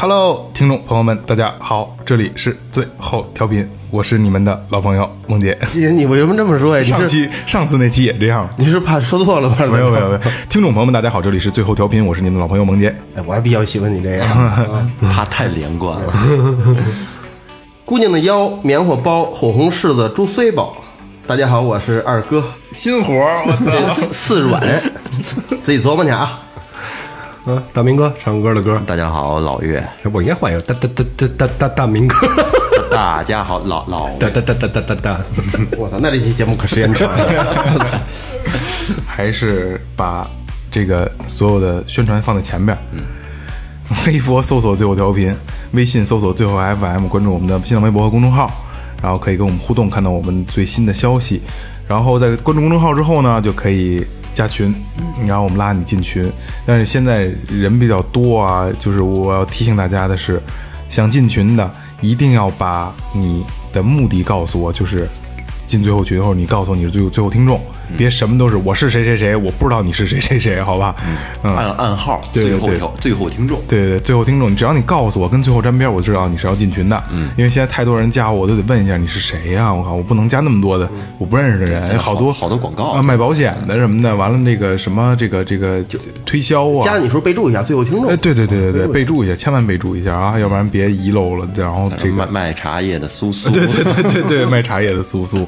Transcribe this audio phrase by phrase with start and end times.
[0.00, 5.58] Hello，听众朋友们，大家好，这里是最后调频，我是你们的老朋友梦姐。
[5.72, 6.84] 姐，你为什么这么说呀？
[6.84, 9.56] 上期上次那期也这样，你是怕说错了吧？
[9.66, 10.20] 没有没有没有。
[10.48, 12.94] 听众朋友们，大家好，这里是最后调频，我是你们的老朋友梦姐。
[13.16, 14.28] 哎，我还比较喜欢你这样。
[15.12, 16.14] 他太连贯了，
[17.84, 20.76] 姑娘的腰，棉花包，火红柿子猪腮包。
[21.26, 23.94] 大家好，我是二哥，新活儿，我操！
[23.94, 24.62] 四 四软，
[25.64, 26.40] 自己琢磨去啊。
[27.50, 29.82] 嗯，大明哥唱歌的歌，大家好，老岳。
[30.12, 32.14] 我应该换一个大大大大大大大明哥，
[32.92, 35.20] 大家好，老老大大大大大大大。
[35.78, 38.02] 我操，那这期节目可时间长了。
[39.08, 40.30] 还是把
[40.70, 42.76] 这个所有的宣传放在前边。
[42.92, 43.00] 嗯，
[44.06, 45.34] 微博搜索最后调频，
[45.72, 48.50] 微信搜索最后 FM，关注我们的新浪微博和公众号，
[49.02, 51.40] 然后可以跟我们互动，看到我们最新的消息。
[51.88, 54.06] 然后在关注公众号之后呢，就可以
[54.38, 54.72] 加群，
[55.26, 56.30] 然后我们拉你进群。
[56.64, 60.40] 但是现在人比较多啊，就是我要提醒大家的是，
[60.88, 61.68] 想进群的
[62.00, 65.08] 一定要把你的目的告诉我，就是
[65.66, 67.60] 进最后群或者，你告诉我你是最后最后听众，
[67.96, 70.94] 别什么都是我是谁谁谁，我不知道你是谁谁谁，好吧？
[71.42, 73.60] 嗯，按暗号，最后调，最后听众。
[73.68, 77.02] 对对对，最后听众，只要你告诉我跟最后沾边，我就知道你是要进群的。
[77.12, 80.88] 嗯，因为现在太多人加我，我都得问一下你是谁呀、我靠，我不能加那么多的
[81.18, 88.08] 我不认识的人，好好多好多广告啊，卖保险的什么的，完了那个什么这个这个就推销啊，加你时候备注一下，最后听众。
[88.08, 91.48] 哎，对对对对对，备注一下，千万备注一下啊，要不然别遗漏了。
[91.56, 95.46] 然后这个卖卖茶叶的苏苏， 对对对对对，卖茶叶的苏苏。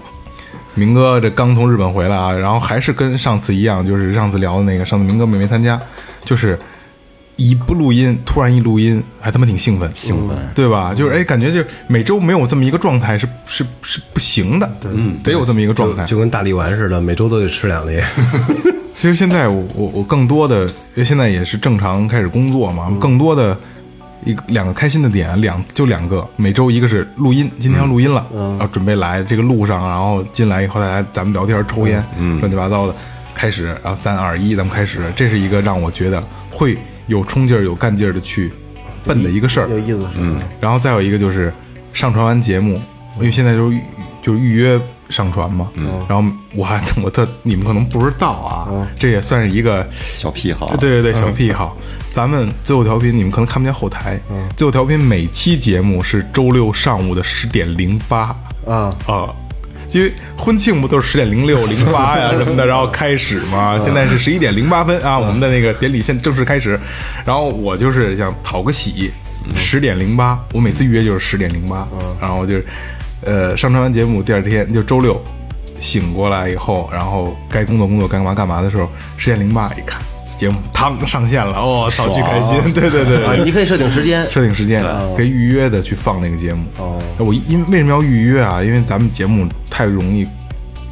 [0.74, 5.80] 明哥这刚从日本回来啊，然后还是跟上次一样，就是上次聊的那个，上次明哥没没参加，
[6.24, 6.58] 就是
[7.36, 10.94] 一不录音，突然一录音，还他妈挺兴奋，兴奋，对吧？
[10.94, 16.04] 就是哎，感觉就是每周没有这么一个状态是是是不行的，嗯，得有这么一个状态。
[16.04, 18.00] 就跟大力丸似的，每周都得吃两粒。
[18.94, 23.56] 其实现在我我我更多的，因为现在也是正常开始工作嘛，更多的
[24.24, 32.04] 一个两个开心的点，两就两个，每周一个是录音，今天要录音了，然后准备来这个路上，然后进来以后大家咱们聊天抽烟，
[32.40, 32.94] 乱七八糟的，
[33.34, 36.76] 开始，然后三二一，咱们开始，这是一个让我觉得会
[37.06, 38.52] 有冲劲儿、有干劲儿的去
[39.04, 40.42] 奔的一个事儿，有意思是吧？
[40.60, 41.52] 然后再有一个就是
[41.92, 42.80] 上传完节目，
[43.16, 43.78] 因为现在就是
[44.22, 44.78] 就是预约
[45.10, 45.70] 上传嘛，
[46.08, 50.76] 然后我还 我特你们可能不知道啊，这也算是一个小癖好。
[50.76, 51.76] 对对对 小癖好。
[52.12, 54.18] 咱们最后调频你们可能看不见后台，
[54.56, 58.34] 最后调频每期节目是周六上午的十点零八
[58.66, 59.30] 啊啊。
[59.92, 63.76] 因为婚庆不都是十点零六、 零八呀什么的，然后开始嘛。
[63.84, 66.78] 现在是十一点零八分啊，我们的那个典礼现正式开始。
[67.24, 69.10] 然后我就是想讨个喜，
[69.56, 71.88] 十点零八，我每次预约就是十点零八，
[72.20, 72.64] 然后就是
[73.22, 75.20] 呃上传完节目第二天就周六
[75.80, 80.00] 醒过来以后，然后该工作工作，该干嘛干嘛的时候，十点零八一看
[80.38, 82.58] 节目，嘡上线了，哦，操，巨开心！
[82.72, 84.30] 对对对啊，你可以设定时间。
[84.30, 84.82] 设定时间，
[85.14, 86.64] 可以预约的去放那个节目。
[86.78, 88.62] 哦，我因为什么要预约啊？
[88.62, 90.26] 因为咱们节目太容易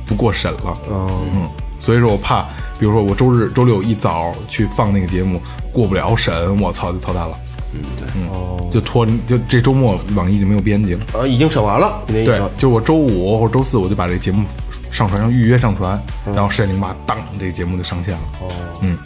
[0.04, 0.78] 不过审了。
[0.90, 1.48] 哦，嗯，
[1.78, 2.42] 所以说我怕，
[2.78, 5.40] 比如说我周日、周六一早去放那个节目，
[5.72, 7.34] 过不了审，我操，就操蛋了。
[7.72, 8.28] 嗯，对，嗯，
[8.70, 11.04] 就拖，就这周末网易就没有编辑了。
[11.14, 12.02] 啊，已经审完了。
[12.06, 14.44] 对思，就我周五或者周四我就把这节目
[14.90, 16.00] 上传，上预约上传，
[16.34, 18.20] 然后十点零八，当这个节目就上线了。
[18.40, 18.48] 哦，
[18.82, 18.96] 嗯，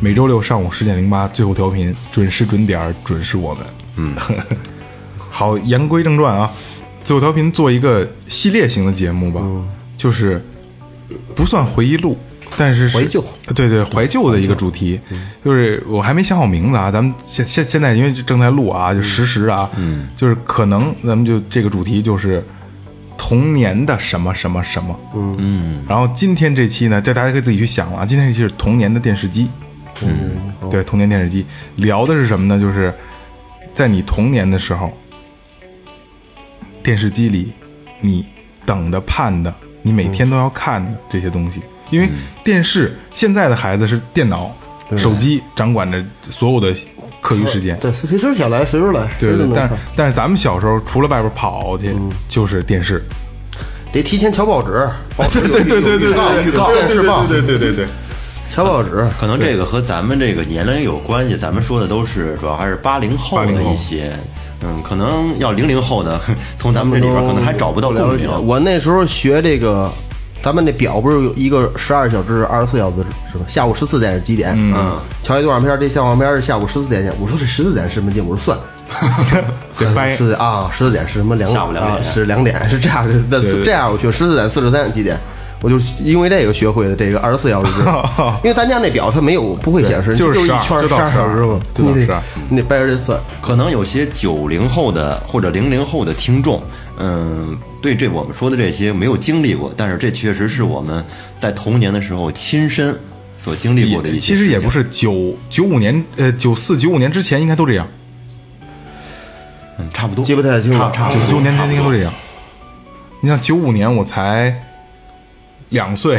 [0.00, 3.66] 每周六上午十点零八，最后调频，准时准点儿，准是我们。
[3.96, 4.16] 嗯，
[5.30, 6.50] 好，言归正传啊，
[7.04, 9.40] 最后调频做一个系列型的节目吧，
[9.98, 10.42] 就是
[11.34, 12.16] 不算回忆录，
[12.58, 13.24] 但是是怀旧，
[13.54, 15.00] 对对，怀旧的一个主题，
[15.44, 22.44] 就是我还没想好名字啊，咱们现现现在因为正在录啊，就实时啊，嗯，就是可能咱们就这个主题就是
[23.16, 25.36] 童年的什么什么什么，嗯。
[25.38, 29.48] 嗯，然后今天这期呢，这大家可以自己去想了啊，今天这期是童年的电视机，
[30.02, 31.46] 嗯，对，童年电视机。
[31.76, 32.60] 聊的是什么呢？
[32.60, 32.92] 就是
[33.72, 34.92] 在你童年的时候，
[36.82, 37.52] 电视机里
[38.00, 38.26] 你
[38.66, 41.62] 等的、盼的，你每天都要看的这些东西。
[41.90, 42.08] 因为
[42.42, 44.50] 电视现在的孩子是电脑、
[44.96, 46.74] 手机掌管着所有的
[47.20, 47.76] 课余时间。
[47.78, 51.94] 对，随时想来，随时来，对对，但但是咱们小时候除了外边跑去，
[52.28, 53.04] 就是电视。
[53.92, 57.86] 得提前瞧报纸，对对对对对预告对，预告电视报，对对对对对。
[58.54, 64.12] 瞧报纸，可能这个和咱们这个年龄有关系，咱们说的都是主要还是八零后的一些，
[64.62, 66.20] 嗯，可能要零零后的，
[66.56, 68.28] 从咱们这里边可能还找不到共鸣。
[68.44, 69.90] 我那时候学这个，
[70.42, 72.96] 咱们那表不是有一个十二小时、二十四小时
[73.30, 73.44] 是吧？
[73.48, 74.54] 下午十四点是几点？
[74.56, 77.12] 嗯，瞧一动画片，这动画片是下午十四点。
[77.20, 78.26] 我说这十四点是什么劲？
[78.26, 78.58] 我说算。
[79.78, 85.16] 十四点啊，十四点是什么两下午两点啊是两点是这样的，那对对这样我学十四点四十三几点？
[85.62, 87.82] 我就因为这个学会的这个二十四小时制，
[88.42, 93.20] 因为咱家那表它没有不会显示，就是12就一圈就到十二小时嘛，12就到你12得你得掰着这算。
[93.42, 96.62] 可能有些九零后的或者零零后的听众，
[96.98, 101.04] 嗯，对这我们说的这些没有经历过，但是这确实是我们
[101.36, 102.98] 在童年的时候亲身
[103.36, 107.88] 所经历过的一些其实也不是，是九九五年，呃，九四九五年之前应该都这样，
[109.78, 112.12] 嗯，差不多，记不太清了差差不多九四九五年之前应该都这样。
[113.22, 114.54] 你像九五年我才
[115.70, 116.18] 两岁，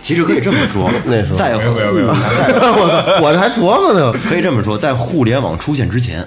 [0.00, 6.26] 其实可以这么说，那时候在没有没有没有在 我我这还琢磨呢，可以这么说，在互联网出现之前，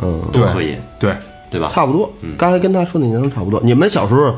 [0.00, 1.16] 嗯，都可以，对，对
[1.60, 1.70] 吧？
[1.74, 2.12] 差不多。
[2.36, 3.60] 刚才跟他说的年龄差不多。
[3.62, 4.34] 你们小时候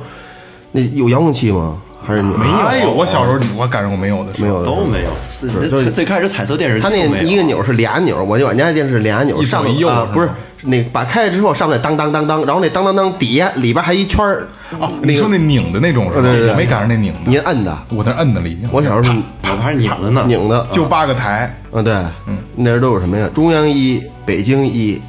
[0.73, 1.79] 那有遥控器吗？
[2.01, 2.53] 还是你没有。
[2.67, 10.29] 哎呦我小时候我赶上过没有的时候，没有的都没有，最就是最最开始彩色电视机他那一个钮是俩钮，我我家电视是俩钮，一左上一右是吗啊不是
[10.63, 14.49] 那把开了之后上面当当当当，然后那当当当底下里边还一圈儿
[14.81, 16.23] 哦，你说那拧的那种是吧？
[16.23, 18.69] 对对对我没赶上那拧的，您摁的，我那摁的了已经。
[18.73, 19.23] 我小时候是
[19.53, 20.25] 我还是拧着呢。
[20.27, 21.93] 拧的，就八个台，啊对，
[22.27, 23.29] 嗯，那时候都有什么呀？
[23.35, 25.01] 中央一、北京一，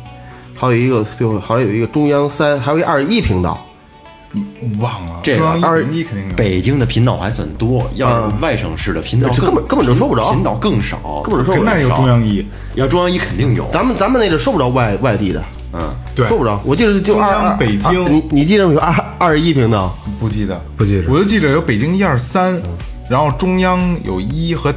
[0.59, 3.65] 还有一个最后好像有一个中央三，还有一二一频道。
[4.77, 5.21] 忘了。
[5.23, 6.35] 这个二一一肯定有。
[6.35, 12.45] 北京的频道还算多，要是外省市的频道根本根本就收不着频道更少，根本就收不着那有中央一，
[12.75, 16.61] 要中央一肯定有，咱们咱们那阵收不着外外地的，嗯，对，收不着。
[16.63, 18.79] 我记得就中央二二北京二你你记得没有？
[18.79, 22.61] 二二十一频道，不记得，不记得我就记得有北京一二三，
[23.09, 24.71] 然后中央有一和，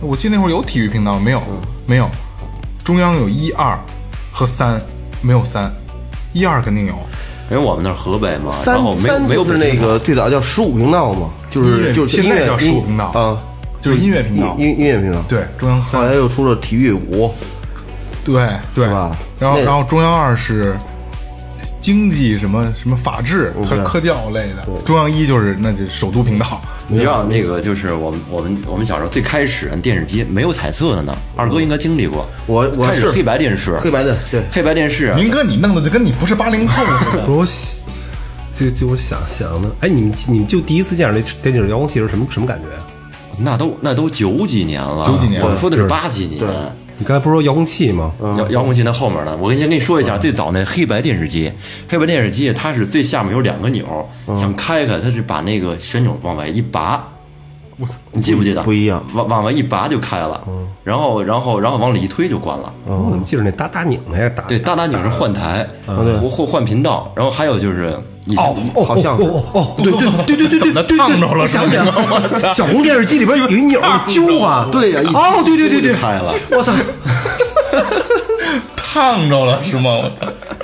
[0.00, 1.42] 我记得那会儿有体育频道没有？
[1.86, 2.08] 没有，
[2.84, 3.76] 中央有一二
[4.32, 4.80] 和三，
[5.20, 5.72] 没有三，
[6.32, 6.94] 一二肯定有。
[7.50, 13.36] 因为我们那河北嘛，三然后没有没有就是那个最早叫十五频道嘛，就是就是现在叫十五频道啊，
[13.78, 15.22] 就是音乐频道音音音乐频道。
[15.28, 17.30] 对，中央后来，又出了体育五，
[18.24, 20.74] 对对吧然后然后中央二是
[21.82, 26.62] 经济什么什么法制和科教类的，中央一就是那就首都频道。
[26.86, 32.24] 你知道那个就是我们我们我们小时候最开始电视机没有彩色的呢，二哥应该经历过。
[32.46, 37.26] 我我是黑白电视，黑白的，对，黑白电视，明哥，你弄的就跟你不是八零后似的。
[37.26, 37.84] 不是我想，
[38.54, 42.86] 就就我想想的，哎，你们你们就第一次见着那电视遥控器是什么什么感觉啊？
[43.38, 46.44] 那都那都九几年了，九几年我们说的是八几年。
[47.02, 48.12] 你刚才不是说遥控器吗？
[48.38, 49.36] 遥遥控器那后面呢？
[49.40, 51.52] 我跟先跟你说一下，最早那黑白电视机，
[51.88, 57.08] 黑白电视机它是最下面有两个钮，想开开，它是把那个旋钮往外一拔，
[57.76, 58.62] 我操你记不记得？
[58.62, 60.46] 不一样往往外一拔就开了，
[60.84, 62.72] 然后然后然后往里一推就关了。
[62.86, 64.44] 我怎么记着那哒哒拧那个打？
[64.44, 67.98] 对，哒哒拧是换台，或或换频道，然后还有就是
[68.36, 71.42] 哦，好像哦，对对对对对对，烫着了！
[71.42, 74.68] 我想起来了，小红电视机里边有一钮，揪啊！
[74.70, 75.96] 对呀，哦，对对对对，
[76.56, 76.72] 我操，
[78.76, 79.90] 烫着了是吗？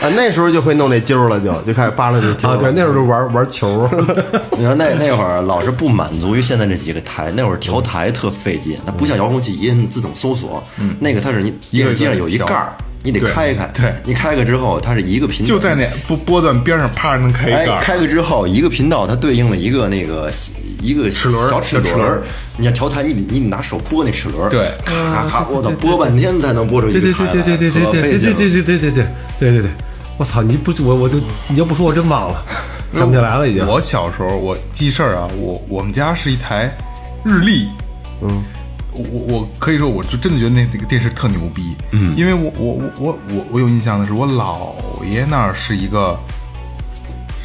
[0.00, 2.48] 啊，那时候就会弄那揪了，就就开始扒拉那揪。
[2.48, 3.88] 啊，对，那时候就玩玩球。
[4.56, 10.62] 你看那那会儿老是不满足于现在这几个台，那会儿调台特费劲，它不像遥控器一摁自动搜索，
[11.00, 12.72] 那个它是你电视机上有一盖儿。
[13.10, 17.66] 你得开开，对你开开之后它是一个频道，就在那波波段边上，啪能开一哎。
[17.82, 20.30] 开开之后一个频道它对应了一个那个
[20.80, 22.22] 一个齿轮儿小齿轮儿，
[22.56, 28.90] 你要调台你得你得拿手拨那齿轮儿，对咔咔咔，我操，拨半天才能拨出一对对个台来，对对对对对对对对对对对对
[29.38, 29.70] 对对对，
[30.18, 32.44] 我操，你不我我就你要不说我真忘了，
[32.92, 33.66] 想不起来了已经。
[33.66, 36.70] 我小时候我记事儿啊，我我们家是一台
[37.24, 37.68] 日历，
[38.22, 38.42] 嗯，
[38.98, 41.62] 我我我可以说，我就真的觉得那那个电视特牛逼，
[41.92, 44.74] 嗯，因为我我我我我我有印象的是，我姥
[45.08, 46.18] 爷那儿是一个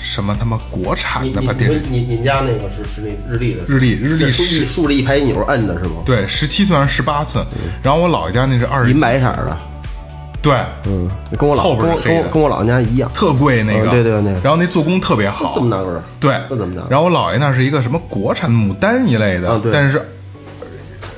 [0.02, 6.02] 什么他妈国产你你的吧电视你你你家那个是是那日立的，日立日立竖是竖着一排钮摁的是吗？
[6.06, 7.46] 对，十七寸还是十八寸？
[7.82, 9.58] 然后我姥爷家那是二十银白色的，
[10.42, 10.58] 对，
[10.88, 16.86] 嗯，跟我老后跟我边是黑的跟我跟我老家一样，特贵那个，嗯对对对然后那做工特别好，这么大个儿，对，这怎么着？
[16.90, 20.02] 然后我姥爷那是一个什么国产牡丹一类的，啊对但是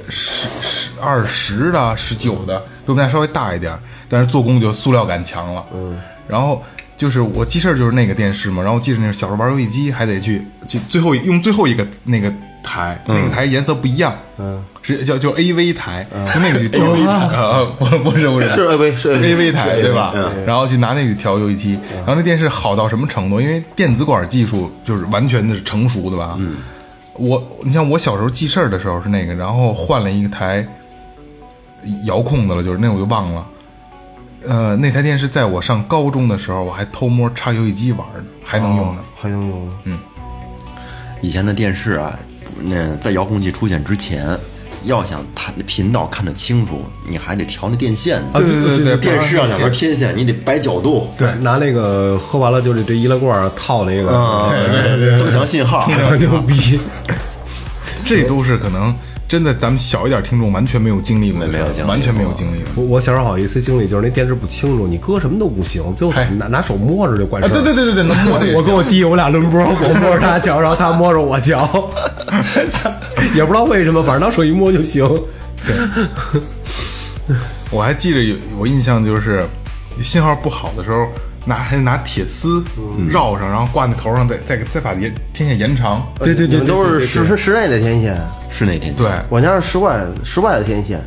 [0.10, 3.78] 十十二十的、十九的，比我们家稍微大一点，
[4.10, 5.66] 但是做工就塑料感强了。
[5.74, 5.98] 嗯，
[6.28, 6.64] 然后
[6.98, 12.32] 就是我记事儿就是那个电视嘛，然后我记得那是小时候玩游戏机还得去去最后用最后一个那个
[12.64, 18.48] 台，那个台颜色不一样，嗯，是叫就 AV 台，就那个去调 AV 台啊，不 不是不是。
[18.48, 20.12] 是 AV 是 AV AV 台对吧？
[20.16, 20.46] 嗯。
[20.46, 23.40] 然后去拿那个调游戏机，然后那电视好到什么程度？
[23.40, 26.36] 因为电子管技术就是完全的成熟的吧。
[26.40, 26.56] 嗯，
[27.18, 30.66] 我你像我小时候记事儿的时候是那个，然后换了一台
[32.06, 33.48] 遥控的了，就是那我就忘了。
[34.48, 39.02] 呃，那台电视在我上高中的时候，我还偷摸插游戏机玩呢，还能用呢。
[39.16, 40.00] 还能用，嗯
[41.22, 42.20] 以前的电视啊，
[42.62, 44.38] 那在遥控器出现之前，
[44.86, 48.28] 要想看频道看得清楚，你还得调那电线呢。
[48.34, 54.52] 啊，对对对电视上两根天线，你得摆角度，对拿那个喝完了就是这易拉罐儿套那个，啊，
[55.18, 55.90] 增强信号。
[56.20, 56.80] 牛逼。
[58.04, 58.94] 这都是可能
[59.28, 62.84] 真的咱们小一点听众完全没有经历过没有经历完全没有经历过。
[62.84, 67.54] 我我小时候好有一次经历，就是那电视不清楚，你搁什么都不行，最后拿拿手摸着就管事啊，儿。
[67.54, 71.90] 对对对对对，能摸这个 我跟我弟我俩轮播，我摸着他脚，然后他摸着我脚，
[73.36, 75.04] 也不知道为什么，反正拿手一摸就行。
[77.72, 79.44] 我还记得有我印象就是
[80.04, 81.08] 信号不好的时候，
[81.46, 82.64] 拿还拿铁丝
[83.08, 86.06] 绕上，然后挂在头上，再再再把延天线延长。
[86.20, 91.00] 对对对，都是室室室内的天线，室内天线对，我家是室外室外的天线，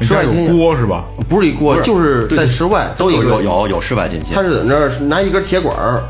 [0.00, 1.04] 室外有锅是吧？
[1.28, 6.02] 不是一锅，就是在室外都有有有有室外天线他，是在那儿拿一根铁管儿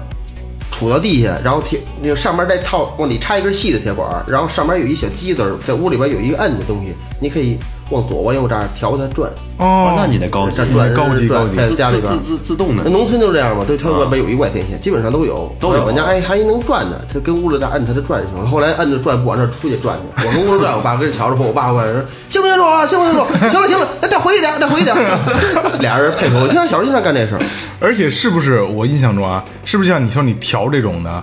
[0.70, 7.58] 杵到地下，然后铁那个上面再套往里插一根细的铁管儿，然后上面有一小机子，在屋里边有一个摁的东西，你可以
[7.90, 12.20] 往左往右这样调它转，哦那你得高级这，转高级转高级自在家里边自。
[12.20, 12.84] 自自动的。
[12.88, 18.46] 农村就这样嘛，对，它外边有一外天线，基本上都有，都有我们家还还一能转的，它跟屋里这按它就转就行了。
[18.46, 22.86] 后来按着转不往这出去转去，我跟屋里转，我爸跟这瞧着，我爸过来说清不清楚啊？
[22.86, 23.26] 清不清楚？
[23.50, 24.96] 行了行了，再再回去点，再回去点。
[25.80, 27.40] 俩人配合，我经常小时候经常干这事儿。
[27.80, 31.22] 而且是不是我印象中啊，是不是像你说你调这种的，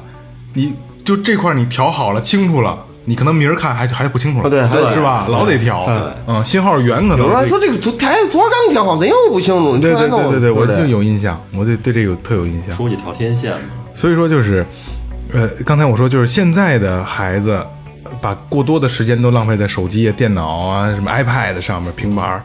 [0.54, 0.74] 你
[1.06, 2.78] 就这块你调好了清楚了，
[3.10, 5.26] 你可能明儿看还还不清楚了，啊对还是吧？
[5.30, 5.88] 老得调，
[6.28, 12.76] 嗯，信号源可能有人说这个昨台昨儿刚调好，咱又不清楚，你对对对对对，我就有印象，我对对这个有特有印象。
[12.76, 14.66] 出去调天线嘛，所以说就是，
[15.32, 17.66] 呃，刚才我说就是现在的孩子，
[18.20, 22.44] 把过多的时间都浪费在手机啊、电脑啊、什么 iPad 上面、平板儿。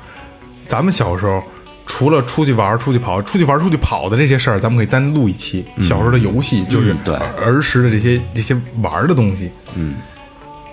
[0.64, 1.42] 咱们小时候，
[1.86, 5.66] 除了出去玩儿、出去跑、出去玩儿、出去跑的这些事儿，咱们可以单录一期。
[5.80, 7.14] 小时候的游戏就是嗯对
[7.44, 9.50] 儿时的这些这些玩儿的东西。
[9.74, 9.96] 嗯，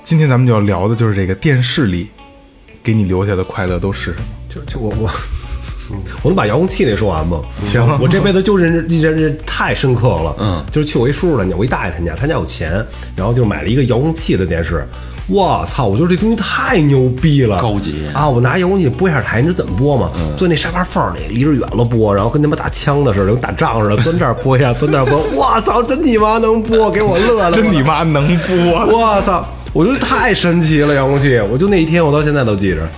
[0.10, 2.10] 今天咱们就要聊的就是这个电视里
[2.82, 4.26] 给你留下的快乐都是什么？
[4.50, 5.08] 就就我我。
[6.24, 7.42] 我能把遥控器那说完吗？
[7.68, 10.36] 行我这辈子就认认认认太深刻了。
[10.40, 12.84] 嗯，就是去我一叔叔他家，我一大爷他家，他家有钱，
[13.16, 14.84] 然后就买了一个遥控器的电视。
[15.28, 15.86] 我操！
[15.86, 18.28] 我觉得这东西太牛逼了，高级啊！
[18.28, 20.10] 我拿遥控器拨一下台，你知道怎么拨吗？
[20.40, 25.20] 坐那沙发缝里，离着远了拨，然后跟他妈打枪的似的，跟打仗似的，蹲这儿拨一下，蹲那儿拨。
[25.38, 25.84] 我操！
[25.84, 27.52] 真你妈能播，给我乐了！
[27.52, 28.58] 真你妈能播！
[28.88, 29.48] 我操！
[29.74, 31.40] 我觉得太神奇了，遥控器。
[31.52, 32.90] 我就那一天，我到现在都记着。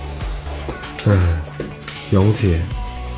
[1.06, 1.40] 嗯，
[2.10, 2.58] 遥控器。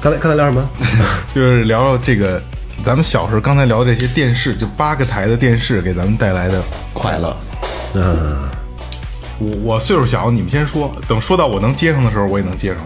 [0.01, 0.69] 刚才刚才聊什么？
[1.35, 2.43] 就是聊聊这个，
[2.85, 7.37] 咱们小时候刚才聊这些电视，就八个台的电视给咱们带来的快乐。
[7.95, 8.37] 嗯
[9.39, 12.79] 我我岁数小，你们先说，等说到我能接上的时候，我也能接上。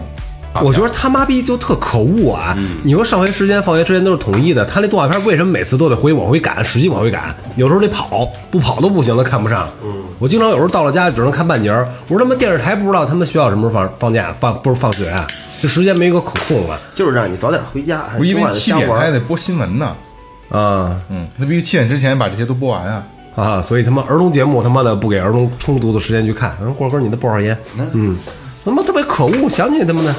[0.63, 2.57] 我觉得他妈逼就特可恶啊！
[2.83, 7.33] 你说上学时间、放学时间都是统一的，他那动画片为什么每次都得回往回赶，使劲往回赶？
[7.55, 9.69] 有时候得跑，不跑都不行，他看不上。
[10.17, 11.87] 我经常有时候到了家只能看半截儿。
[12.07, 15.25] 我说他妈电视台不知道他们学校什么时候放放假放不是放学啊？
[15.61, 19.95] 这时间没个可控了就是让你早点回家，还不是因为晚七点还得播新闻呢，
[20.49, 23.03] 啊嗯，那必须七点之前把这些都播完啊。
[23.35, 23.61] 啊！
[23.61, 26.57] 所以他妈儿童节目他妈的不给儿童充足的时间去看。
[26.61, 27.57] 嗯，过会儿你的不少烟，
[27.93, 28.17] 嗯，
[28.65, 30.13] 他妈特别可恶，想起他们的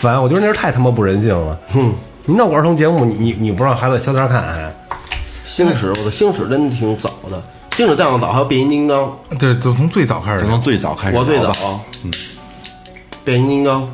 [0.00, 1.58] 烦，我觉得那是太他妈不人性了。
[1.72, 1.92] 哼，
[2.24, 4.72] 你弄个儿童节目，你你你不让孩子消天看还？
[5.44, 7.42] 星矢，我的星矢真的挺早的，
[7.76, 10.60] 星矢再往早还有变形金刚，对，就从最早开始聊从。
[10.60, 11.52] 最早开始，我最早，
[12.04, 12.10] 嗯
[13.24, 13.88] 变形金刚、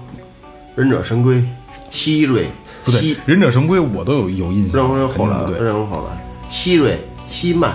[0.74, 1.42] 忍者神龟、
[1.90, 2.46] 希瑞、
[2.84, 5.64] 不对希，，忍者神龟我都有有印象，任后来，肯定不对。
[5.64, 7.72] 任后来，希瑞、希曼，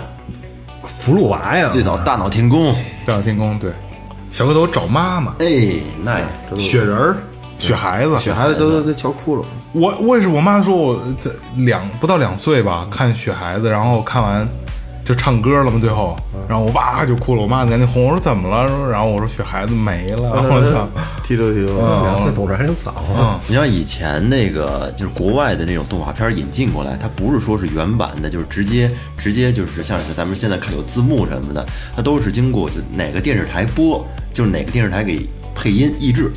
[0.83, 3.71] 福禄娃呀，最早大闹天宫，大闹天宫对，
[4.31, 5.47] 小蝌蚪找妈妈，哎，
[6.03, 6.19] 那
[6.59, 7.17] 雪人儿、
[7.59, 9.45] 雪孩子，雪孩子都都都瞧哭了。
[9.73, 14.47] 我我也是，我妈说我这两不到两岁吧，看雪孩子，然后看完
[15.05, 18.67] 就唱歌了嘛，最后，嗯然后我爸就哭了，我妈赶紧哄我说怎么了？
[18.67, 20.87] 说然后我说雪孩子没了， 嗯我操，
[21.23, 23.39] 踢溜踢溜，两岁懂事还挺早啊。
[23.47, 31.63] 你像以前那个就是国外的那种动画片引进过来，它不是说是原版的，就是直接直接就是像是咱们现在看有字幕什么的，
[31.95, 36.31] 它都是经过就哪个电视台播，就是哪个电视台给配音译制。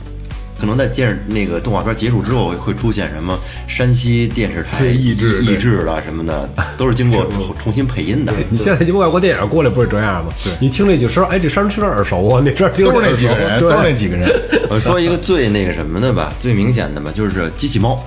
[0.63, 8.33] 可能在电视那个动画片结束之后会会出现什么山西电视台这译制译制了什么的， 都是经过重重新配音的。
[8.49, 10.33] 你现在就外国电影过来不是这样吗？
[10.45, 14.31] 对，你听这几声，哎，这声听着耳熟啊，那声听着都是那几个人，都是那几个人。
[14.71, 18.01] 我 说一个最那个什么的吧，最明显的吧，就是机器猫。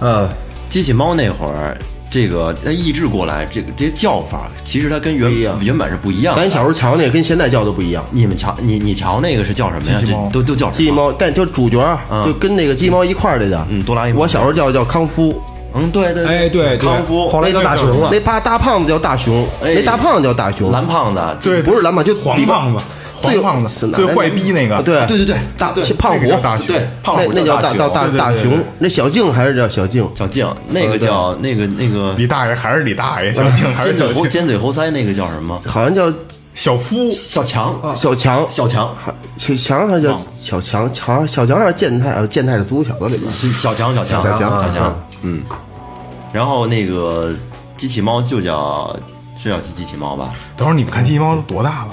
[0.00, 0.28] 嗯，
[0.68, 1.78] 机器猫那会儿，
[2.12, 6.42] 这个它译制过来，这个这些叫法，其实它跟原原版是不一样的。
[6.42, 8.04] 咱小时候瞧那个跟现在叫的不一样。
[8.10, 9.98] 你们瞧，你你瞧那个是叫什么呀？
[10.06, 10.76] 这都都叫什么？
[10.76, 13.66] 机器猫，但就主角就跟那个机器猫一块儿的的。
[13.70, 14.20] 嗯哆啦 A 梦。
[14.20, 15.42] 我小时候叫叫康夫，
[15.74, 16.78] 嗯，对对，哎对对。
[16.78, 18.10] 康夫，后来叫大熊了。
[18.12, 22.84] 那大大胖子叫大熊，哎那大胖子叫大熊，蓝胖子，对不是蓝胖，就黄胖子，黄
[23.30, 26.26] 最胖的，最坏逼那个，啊对对对对大对胖虎
[26.66, 30.08] 对，胖虎那那叫大大大大熊，那小静还是叫小静？
[30.14, 35.60] 小静，那个叫那个那个李大爷还是李大爷，小静还是尖嘴尖嘴猴腮那个叫什么？
[35.66, 36.12] 好像叫
[36.54, 42.26] 小夫小强，小强，小强，还小强还叫小强，强小强还是健太啊？
[42.26, 43.32] 健太是足球的里边。
[43.32, 45.42] 小强，小强，小强小强，嗯。
[46.32, 47.32] 然后那个
[47.76, 48.94] 机器猫就叫
[49.36, 50.30] 是叫机机器猫吧？
[50.56, 51.90] 等会儿你们看机器猫都多大了？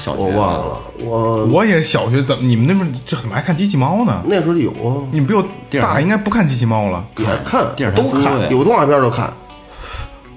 [0.00, 4.22] 小学我忘了，我我也是小学，怎么你们那边这怎么还看机器猫呢？
[4.26, 5.44] 那时候有啊，你们比我
[5.80, 9.32] 大，应该不看机器猫了，也看电视台都看，有动画片都看，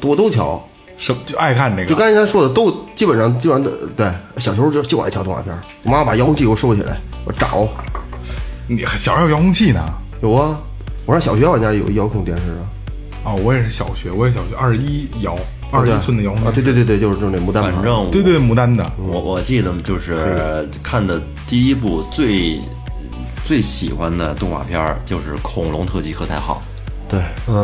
[0.03, 0.61] 我都瞧。
[0.95, 1.89] 什就爱看这个。
[1.89, 4.07] 就刚才咱说的，都基本上基本上都对。
[4.37, 7.67] 小时候就就爱瞧动画片，我妈把遥控器给我收起来，我找
[8.67, 9.83] 你还小时候有遥控器呢？
[10.21, 10.57] 有啊。
[11.05, 12.63] 我上小学我家有遥控电视啊，
[13.25, 15.35] 哦，我也是小学，我也小学，二十一摇，
[15.73, 17.71] 二十一寸的遥控啊，对对对对，就是就是那牡丹牌。
[17.71, 18.89] 反正对对，牡丹的。
[18.97, 22.59] 我我记得就是看的第一部最
[23.43, 26.61] 最喜欢的动画片儿就是《恐龙特技课才号
[27.09, 27.19] 对，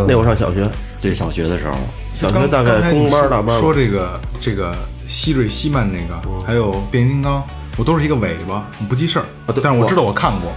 [0.08, 0.66] 那我上小学，》，
[1.02, 1.74] 对，小学的时候，
[2.20, 4.76] 小学大刚才你概中班说大班说这个这个
[5.08, 7.44] 希瑞希曼那个，还有变形金刚，
[7.78, 10.52] 我都是一个尾巴，不记事儿但是我知道我看过。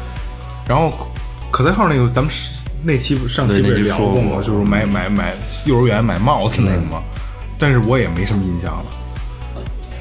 [0.66, 0.92] 然后
[1.50, 2.50] 可赛号那个，咱们是
[2.82, 4.22] 那期上期不是对那期聊过吗？
[4.22, 5.34] 说过就是买买买
[5.66, 7.02] 幼儿园买帽子那个嘛。
[7.62, 8.84] 但是我也没什么印象了。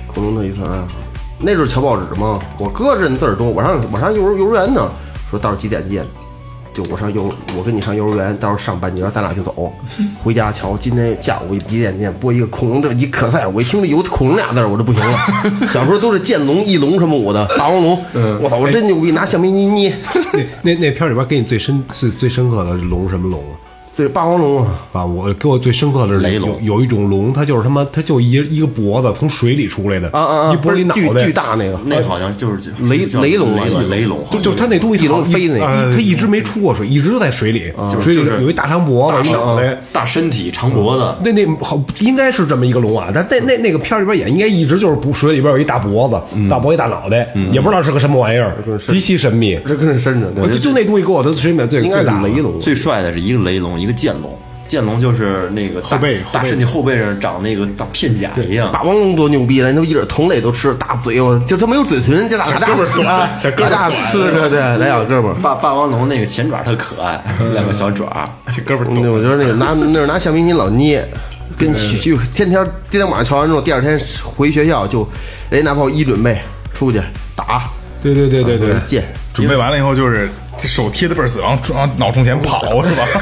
[0.07, 0.87] 恐龙的一次爱好。
[1.37, 4.89] 那时候瞧报纸嘛，我哥认字儿多，我上我上幼儿幼儿园呢，
[5.29, 6.03] 说到时候几点见？
[6.73, 9.71] 就我上幼，我跟你上幼儿园，到时候上半截，咱俩就走。
[10.23, 12.11] 回家瞧，今天下午几点见？
[12.13, 15.17] 播一个恐龙的一可赛，我一听这有恐龙俩字儿，我就不行了。
[15.71, 18.03] 小时候都是剑龙、翼龙什么我的，霸王龙，
[18.41, 19.95] 我操，我真牛逼，拿橡皮泥捏。
[20.33, 23.53] 那那那片儿里边给你最深最最深刻的龙什么龙啊？
[24.01, 35.59] 这霸王龙啊，啊，我给我最深刻的是雷龙有有一种龙，它就是他妈，它就一一个脖子从水里出来的，啊啊啊，一脖子一脑巨袋，巨大那个，那好像就是雷雷龙啊雷雷龙，就就是它那东西翼龙飞那
[35.93, 39.79] 它一直没出过水，一直在水里，水里就是有一大长脖子，一脑袋。
[39.93, 46.15] 大身体长脖子，那那好应该是这么一个龙啊，但那那那个片里边也应该一直就是不水里边有一大脖子，
[46.49, 48.55] 大脖子一大脑袋，也不知道是个什么玩意儿，
[48.87, 49.59] 极其神秘。
[49.67, 51.89] 这跟是深的，就就那东西给我的水里面最雷
[52.41, 52.59] 龙。
[52.59, 54.37] 最帅的是一个雷龙，一个剑龙。
[54.67, 65.33] 剑龙就是那个大后背后背大身体后背上长那个大片甲一样，霸王龙多牛逼了，那一点同类都吃，大嘴巴，就它没有嘴唇，就俩大胳膊短啊小胳膊大短呲着，对，来小胳膊。
[65.41, 67.21] 霸霸王龙那个前爪特可爱，
[67.53, 68.25] 两个小爪。
[68.47, 69.11] 这胳膊。
[69.11, 71.05] 我觉得那个拿那是拿橡皮筋老捏，
[71.57, 75.05] 跟就天天今天晚上敲完之后，第二天回学校就
[75.49, 76.39] 人家拿炮一准备
[76.73, 77.01] 出去
[77.35, 77.63] 打，
[78.01, 83.03] 对对对对对，剑，准备完了以后，就是这手贴的倍儿死，往往脑冲前跑是吧？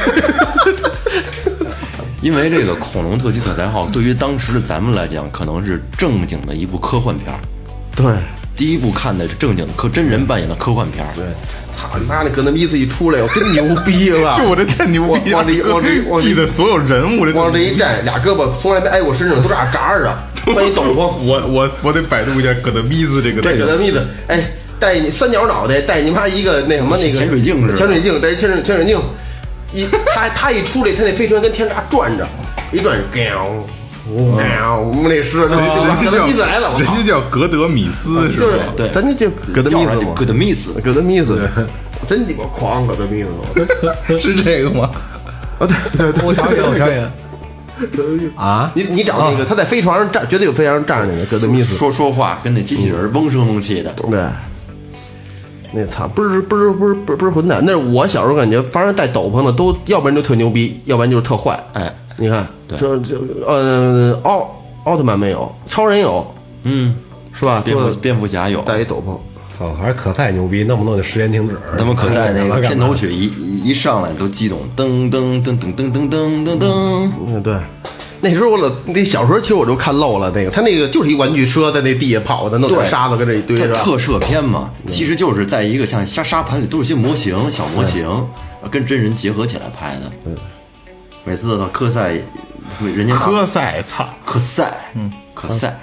[2.21, 7.39] 因为这个《恐龙特技可赛号》对于当时的咱们来讲，可能是正经的一部科幻片儿。
[7.95, 8.05] 对，
[8.55, 11.11] 第一部看的是正经的科真人扮演的科幻片儿。
[11.15, 11.23] 对，
[11.77, 15.37] 操你妈那戈德米斯一出来，我真牛逼了， 就我这太牛逼了！
[15.37, 21.15] 往这一往这一往这一 记得所有人物，这往这一站，俩胳膊从来没挨过身上，都这样扎着，穿一斗篷。
[21.23, 23.41] 我我我得百度一下戈德米斯这个。
[23.41, 24.43] 对，戈德米斯，哎，
[24.79, 28.99] 戴你三角脑袋，戴你妈一个那什么那个潜水镜似的潜水镜，戴潜水潜水镜，
[29.73, 32.27] 一他他一出来，他那飞船跟天闸转着，
[32.71, 33.47] 一转，喵，
[34.35, 38.63] 喵，我们那是那戈德人家叫米斯来了，人家，叫格德米斯是就是吧？
[38.77, 41.49] 对咱这就戈德米斯嘛，叫上戈德米斯，戈德米斯，
[42.07, 44.89] 真鸡巴狂，戈德米斯， 是这个吗？
[45.59, 47.11] 啊，对对对，我想想，我想想
[48.35, 53.93] 啊，你你找那个他在飞船上站，绝对有飞船上站着那个戈德米斯，说说话跟那机器人嗡声嗡气的。
[54.09, 54.19] 对，
[55.71, 61.59] 那操，不是不是不是不是不是混蛋，那是我小时候感觉，凡是带斗篷的都，要不然就特牛逼，要不然就是特坏。
[61.73, 64.49] 哎，你看，对这这呃奥
[64.85, 66.25] 奥特曼没有，超人有，
[66.63, 66.95] 嗯，
[67.33, 67.61] 是吧？
[67.63, 69.17] 蝙蝠蝙蝠侠有，带一斗篷，
[69.57, 71.55] 操，还是可赛牛逼，弄不弄就时间停止。
[71.77, 77.55] 他们可赛那个片头曲一一一上来都激动，噔噔噔噔噔噔噔噔噔，嗯，对。
[78.21, 83.79] 那时候我老那小时候其实我就看漏了那个，他那个就是一玩具车在那地下跑的，弄点对，沙子跟这一堆它是吧？
[83.81, 88.07] 特摄片嘛，其实就是在一个像沙沙盘里都是些模型、小模型，
[88.69, 90.11] 跟真人结合起来拍的。
[91.23, 92.19] 每次到科赛，
[92.81, 94.09] 人家科赛，操！
[94.25, 95.77] 科赛，嗯，科赛，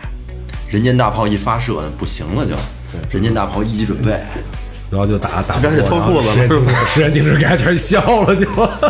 [0.69, 2.55] 人间大炮一发射不行了就，
[3.11, 4.19] 人间大炮一级准备，
[4.97, 8.47] 然后就打打不开始过，脱裤子了时间停止给他全消了就。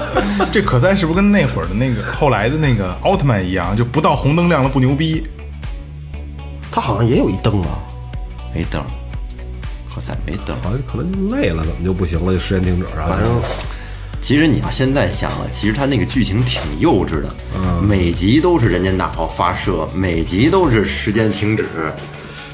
[0.53, 5.25] 这可赛是不是跟那会儿的那个后来的那个奥特曼一样，就不到红灯亮了不牛逼？
[6.71, 7.83] 他好像也有一灯啊？
[8.55, 8.81] 没灯，
[9.93, 10.57] 可赛没灯。
[10.63, 12.33] 好像可能就累了，怎么就不行了？
[12.33, 13.07] 就时间停止啊！
[13.09, 13.29] 反正
[14.21, 17.35] 其实你要现在想了，其实他那个剧情挺幼稚的，
[17.83, 21.67] 每集都是人间大炮发射，每集都是时间停止，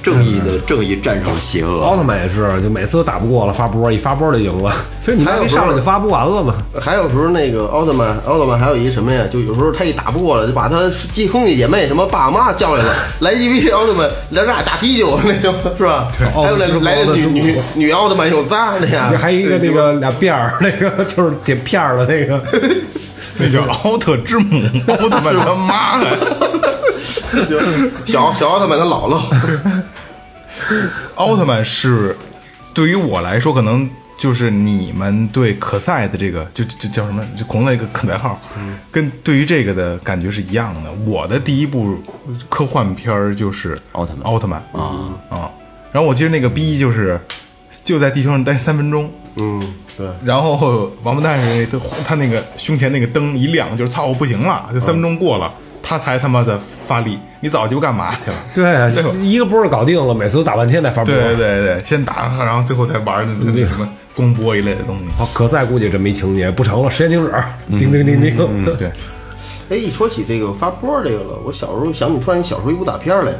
[0.02, 1.80] 正义的正义战胜邪恶。
[1.80, 4.72] 奥特曼也是，就每次都打不过了，发波一发波就赢了。
[5.00, 6.54] 其实你还有上来就发不完了嘛。
[6.80, 9.24] 还有时候那个奥特曼，奥特曼还有一什么呀？
[9.32, 16.08] 就有时候他一打不过了，就把他几兄弟姐妹什么爸妈叫来了， 来一批奥特曼，来俩打啤酒那种，是吧？
[16.18, 22.42] 还有来来个女奥特曼女女奥特曼有渣的呀， 还有一个那个俩辫儿，那个就是点片儿的那个。
[23.38, 27.46] 那叫奥特之母，奥特曼他妈的！
[27.48, 27.58] 就
[28.04, 29.22] 小小奥特曼他姥姥，
[31.16, 32.16] 奥特曼是
[32.74, 38.40] 对于我来说，可能就是你们对可赛的这个，就就叫什么，就恐龙那个可赛号，
[38.90, 40.92] 跟对于这个的感觉是一样的。
[41.04, 41.98] 我的第一部
[42.48, 45.50] 科幻片儿就是奥特曼奥特曼啊啊！
[45.92, 47.20] 然后我记得那个逼就是
[47.84, 49.60] 就在地球上待三分钟，嗯，
[49.96, 57.18] 对，然后王八蛋是他他那个胸前那个灯一亮，就是操我不行了，就三分钟过了，他才他妈的发力。
[57.42, 58.14] 你早鸡巴干嘛
[58.54, 58.92] 去了？
[58.94, 61.12] 对，一个波搞定了，每次都打半天才发波。
[61.12, 65.06] 对对对对，先打，然后最后才玩那那什么公波一类的东西。
[65.18, 67.32] 好，可再估计这没情节，不成了，时间停止，
[67.68, 68.36] 叮叮叮叮。
[68.38, 68.92] 嗯，对，
[69.70, 73.32] 哎，一说起这个发波这个了，我小时候想起突然小时候一部打片来，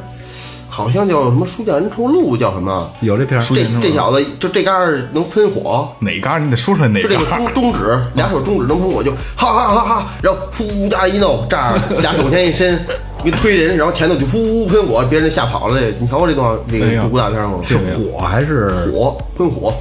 [0.73, 2.91] 好像叫什么《书剑恩仇录》，叫什么？
[3.03, 12.81] 有这片儿，这这小子就这杆儿能喷火，哪嘎你得说出来哪就这个中中指， 俩手中指能喷火，就哈哈哈哈，然后呼哒一弄，这样 俩手前一伸，
[13.23, 15.79] 一推人，然后前头就呼喷火，别人就吓跑了。
[15.79, 17.59] 这你瞧过这段这个武打片吗？
[17.67, 19.75] 是火还是火喷火，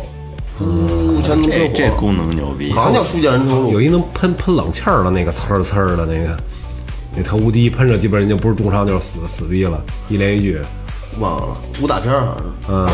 [0.60, 3.80] 呼全能喷火，这这功能牛逼，好像叫《书剑恩仇录有》。
[3.82, 6.38] 一能喷喷冷气儿的那个呲儿呲儿的那个，
[7.16, 10.60] 那特无敌，喷着基本上就不是重伤就是死死逼了，一连一句。
[11.20, 12.52] 忘了武打片儿好像是。
[12.70, 12.88] 嗯，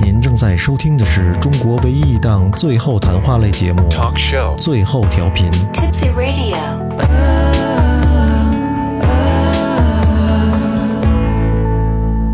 [0.00, 3.88] 您正在收听的是中国唯一一档最后谈话类节目
[4.56, 5.50] 《最后调频》。
[5.72, 6.56] Tipsy Radio.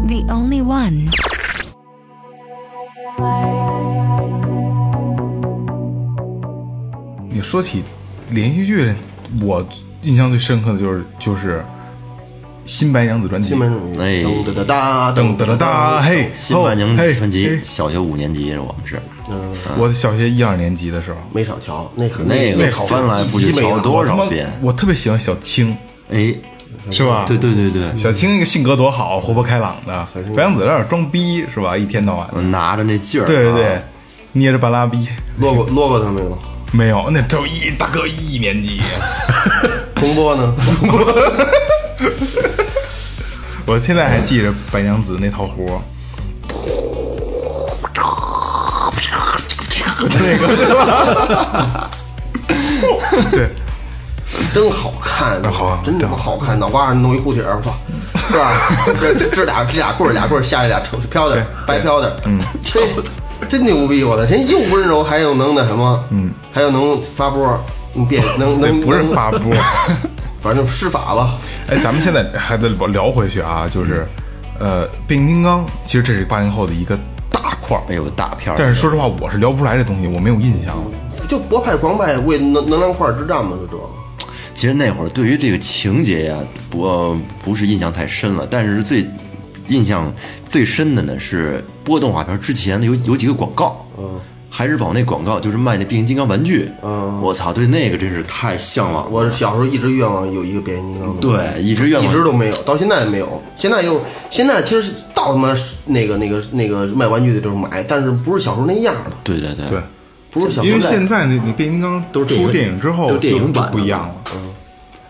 [0.06, 1.10] The only one.
[7.44, 7.84] 说起
[8.30, 8.92] 连续剧，
[9.42, 9.64] 我
[10.02, 11.58] 印象最深刻的就是就是
[12.64, 13.58] 《新白娘子传奇新》。
[13.60, 19.00] 闻哎噔哒哒哒噔噔噔哒，嘿，新白娘子传奇，小学五年级我们是，
[19.78, 25.76] 我小学一二年级的时候，没少瞧，那可那个翻来覆去瞧多我他妈少遍，我特别喜欢小青，
[26.10, 26.34] 哎，
[26.90, 27.24] 是吧？
[27.28, 30.08] 对对对对，小青那个性格多好，活泼开朗的。
[30.34, 31.76] 白娘子有点装逼，是吧？
[31.76, 32.50] 一天到晚。
[32.50, 33.82] 拿着那劲儿，对对对，，
[34.32, 35.06] 捏着半拉逼。
[35.38, 36.38] 落过落过他没有？
[36.76, 38.80] 没有，那都一大哥一年级。
[39.94, 40.52] 重播呢？
[43.64, 45.80] 我现在还记着白娘子那套活儿，
[50.20, 51.88] 那个，
[53.30, 53.48] 对，
[54.52, 57.72] 真好看，好看真他妈好看，脑瓜上弄一护体儿，操，
[58.28, 58.52] 是吧？
[59.00, 62.80] 这这这俩这俩棍儿俩棍儿下来俩抽飘的白飘的，嗯，这
[63.48, 64.02] 真牛逼！
[64.04, 67.60] 我的，人又温柔，还又能那什么，嗯，还有能发波，
[67.92, 69.52] 你变 能能不是发波。
[70.40, 71.38] 反正施法吧，
[71.68, 74.06] 哎，咱们现在还得聊回去啊，就是，
[74.60, 76.96] 呃，变形金刚，其实这是八零后的一个
[77.30, 80.76] 大块儿，哎呦大片儿，但是说实话，我是聊不出来这东西，我没有印象。
[81.28, 83.82] 就博派狂派为能能量块之战嘛，就这。
[84.54, 86.36] 其实那会儿对于这个情节呀，
[86.70, 89.04] 不呃不是印象太深了，但是最
[89.68, 90.12] 印象
[90.46, 94.20] 最深的呢是播动画片之前的有有几个广告，嗯，
[94.56, 96.70] 孩之宝那广告，就是卖那变形金刚玩具。
[96.80, 99.10] 嗯我操，对那个真是太向往了。
[99.10, 103.42] 我小时候一直愿望有一个变形金刚的，对一直愿望一直都没有，到现在也没有。
[103.56, 105.52] 现在又现在其实是到他妈
[105.86, 109.80] 那个那个那个卖玩具的地方买，但是不是小时候那样了，对对对对，
[110.30, 114.14] 不是小时候因为现在那那变形金刚都出电影之后都电影就就版不一样了。
[114.36, 114.40] 嗯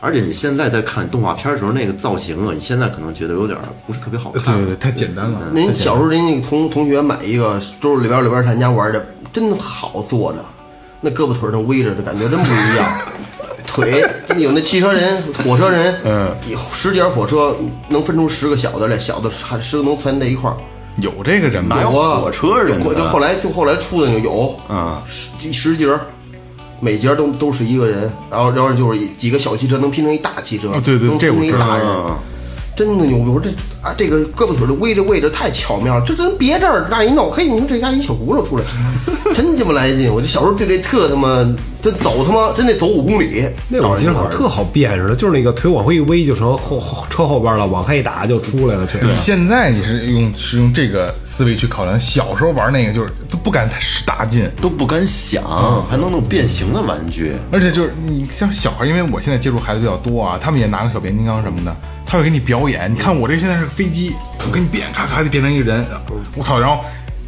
[0.07, 4.54] 而且你现在在看动画片的时候，那个造型啊，你现在可能觉得有点不是特别好看。
[4.54, 5.50] 对对对，太简单了。
[5.54, 9.02] 您小时候人家同同学买一个，周里边里边他家玩的，
[9.34, 10.38] 真好坐的，
[11.02, 12.98] 那胳膊腿上围着的感觉真不一样。
[13.66, 16.32] 腿有那汽车人、火车人，嗯，
[16.72, 17.56] 十节火车
[17.88, 20.56] 能分出十个小的来，小的还十个能攒在一块儿。
[20.98, 21.76] 有这个人吗？
[21.82, 25.02] 有我火车人我就后来就后来出的那个有，嗯。
[25.08, 25.88] 十十节，
[26.78, 32.16] 每节都都是一个人，然后然后就是几个小汽车能拼成一大汽车，哦对对能拼成一这我知道大人，嗯
[32.76, 33.30] 真的牛逼！
[33.30, 38.64] 我说这啊，这个胳膊腿儿的微着位置太巧妙了，这真别这儿那一弄，嘿，你说这家一小轱辘出来，
[39.34, 40.12] 真鸡巴来劲！
[40.12, 41.28] 我就小时候对这特他妈，
[41.82, 48.87] 真走他妈真得走五公里，那我记得好像特好辨识的，就是那个腿往回一微就成后后车后边了，往开一打就出来了。
[48.87, 55.44] 对你现在你是用是用这个思维去考量，小时候玩那个就是都不敢使大劲，都不敢想，
[55.88, 57.32] 还能弄变形的玩具。
[57.52, 62.92] 而且就是你像小孩，因为我现在接触孩子比较多啊，他们也拿个小变形金刚什么的，他会给你表演。
[62.92, 64.14] 你看我这现在是个飞机，
[64.46, 65.84] 我给你变，咔咔就变成一个人，
[66.36, 66.58] 我操！
[66.58, 66.82] 然后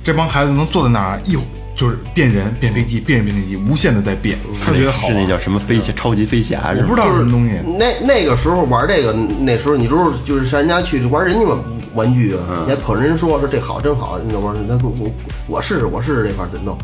[0.04, 1.36] 这帮孩子能坐在那儿，一
[1.74, 5.16] 就是变人、变飞机、变人、变飞机，无限的在变，他觉得好玩。
[5.16, 6.74] 是那叫什么飞侠、超级飞侠？
[6.74, 11.58] 我不知道什么东西，那那个时候玩这个，那时候你知道，就是上人家去玩人家玩
[11.94, 12.34] 玩具
[12.66, 15.10] 你还捧人说说这好真好，那玩意儿那不我
[15.48, 16.76] 我试试我试试这块儿怎弄，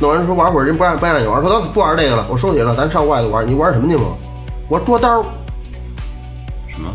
[0.00, 4.04] 弄完说玩会儿人不让不让你玩，说咱不玩这个了，我收起了，咱上外头玩，你玩什么去吗？
[4.68, 5.22] 我说捉刀，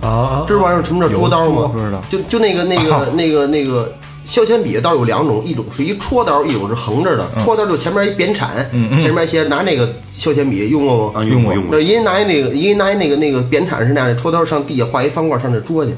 [0.01, 1.69] 啊啊，知道玩意儿什么叫捉刀吗？
[1.73, 3.93] 不知道就就那个那个那个那个
[4.25, 7.25] 削铅笔的刀有两种，一种是一戳刀，一种是横着的。
[7.39, 8.69] 戳刀就前面一扁铲，
[9.01, 11.19] 前面先拿那个削铅笔用过吗？
[11.19, 11.81] 啊，用过用过那。
[11.83, 15.93] 一人拿一那个，一人拿一那个那个扁铲是那样的，戳刀上地下画一方块上那捉去，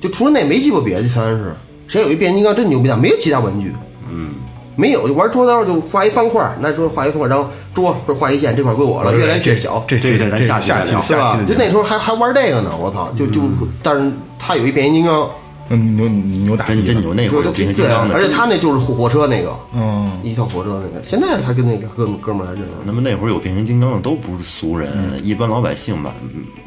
[0.00, 1.52] 就除了那没鸡巴别的，全是。
[1.86, 3.70] 谁有一变形金刚真牛逼大，没有其他玩具。
[4.10, 4.30] 嗯，
[4.76, 13.12] 没有，就玩桌刀就画一方块，那说画一方块，然后桌不是画一线，这块归我了，越来越小，这这这个咱下期下再聊是吧就那时候还还玩这个呢，我操！
[13.16, 13.42] 就就，
[13.82, 15.30] 但是他有一变形金刚，
[15.68, 22.74] 嗯牛牛打真真牛，那会儿有变形金，刚的，而且他那就是火火车那个，嗯，一套火车那个，现在还跟那个哥们哥们儿还认识。
[22.84, 24.90] 那么那会儿有变形金刚的都不是俗人，
[25.22, 26.10] 一般老百姓买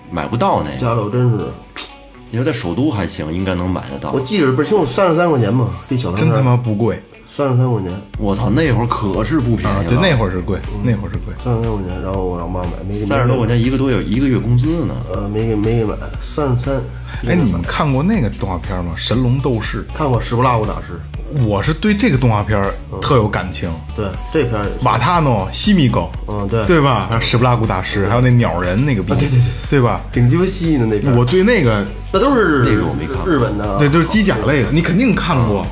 [0.10, 0.78] 买不到那个。
[0.80, 1.46] 家里真是，
[2.30, 4.20] 你说在首都还行，应该能买得到我。
[4.22, 7.02] 记着不是就，三十三块钱嘛，这小真他，妈不贵
[7.38, 9.78] 三十三块钱，我操，那会儿可是不便啊！
[9.84, 11.32] 宜了，就那会儿是贵，那会儿是贵。
[11.38, 14.95] 三十三块钱，然后我让妈买，没给三十多块，钱一个多月，一个月工资呢。
[15.13, 16.76] 呃，没给没给买，三十三。
[17.28, 18.93] 哎，你们看过那个动画片吗？
[19.00, 21.00] 《神龙斗士看过《史布拉古大师》？》，
[21.45, 22.60] 我是对这个动画片
[23.04, 23.69] 特有感情。
[23.95, 27.06] 对，这片也是瓦塔诺、西米狗，嗯对对吧？
[27.08, 30.02] 还有史布拉古大师，还有那鸟人那个逼，对对对，对吧？
[30.12, 35.65] 挺鸡巴细的那片，我对那个，那都是那个我没看过日本的，对，就是机甲类的，你肯定看过。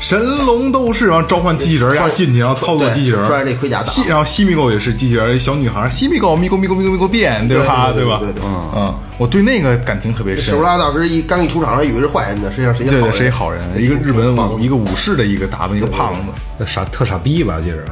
[0.00, 7.66] 神龙斗士，然后召唤机器人，然后进去，然后操作机器人，穿着那盔甲打西，然后西米狗也是机器人，小女孩，西米狗，米狗米狗米狗咪狗变，对吧？
[7.66, 7.92] 吧？
[7.94, 10.62] 对对对对嗯，我对那个感情特别深手。
[10.62, 13.18] 拉大师一刚一出场，还以为是坏人呢，实际上是一个对对，好人。
[13.18, 16.32] 是一好人，一个日本武一个武士的一个打扮，一个胖子。
[16.58, 17.84] 那傻特傻逼吧，记着。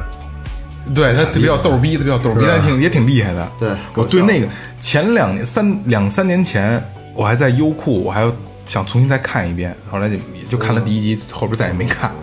[0.93, 3.47] 对他比较逗逼，他比较逗逼，但挺也挺厉害的。
[3.59, 4.47] 对我对那个
[4.81, 6.83] 前两年三两三年前，
[7.19, 8.31] 我还在优酷，我还要
[8.63, 12.13] 想重新再看一遍，后来就也就看了第一集，后边再也没看。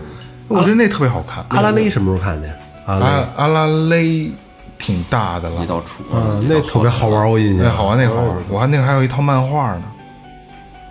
[0.47, 1.45] 我觉得那特别好看。
[1.49, 2.49] 阿拉蕾什么时候看的？
[2.87, 4.31] 阿拉阿阿拉蕾
[4.79, 7.67] 挺大的了一，道出，嗯，那特别好玩，我印象。
[7.67, 8.35] 那好玩，那好玩。
[8.49, 9.83] 我还那还有一套漫画呢。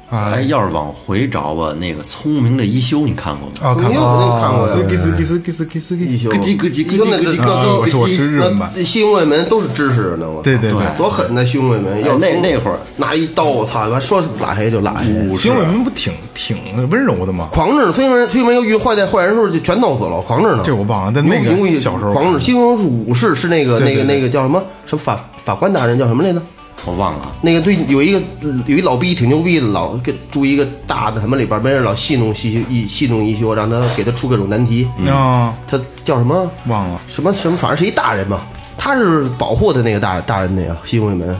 [0.08, 3.54] 啊哎，要是往回找吧，那个聪明的一休你看过吗？
[3.60, 4.18] 啊，看你有过。
[4.18, 6.04] 肯定看过呀斯基斯基斯基斯基斯基。
[6.06, 8.68] 一休咯叽咯叽咯叽咯叽咯咯我是我是叽。
[8.76, 11.44] 那西宫卫门都是知识呢，我操对对对多狠呐！
[11.44, 16.56] 西宫卫门要那那会儿拿一刀，我操，完说拉黑就拉黑，新闻不挺挺
[16.88, 17.48] 温柔的吗？
[17.50, 17.92] 狂着呢。
[17.92, 20.62] 西宫西宫又遇坏的坏人时候就全弄死了，狂着呢。
[20.64, 21.34] 这我忘了但那
[21.80, 22.38] 小时候狂着。
[22.38, 26.40] 西宫是武士，是那个那个那个叫什么什么法法官大人叫什么来着？
[26.84, 28.20] 我忘了，那个对有一个
[28.66, 34.86] 有一老逼挺牛逼的，老给住一个大的什么里边，没人老戏弄戏一戏弄一休，让他给他出各种难题。
[35.08, 36.48] 啊，他叫什么？
[36.66, 37.00] 忘了。
[37.08, 38.46] 什么什么，反正是一大人吧，
[38.78, 41.36] 他是保护的那个大大人那个西宫卫门，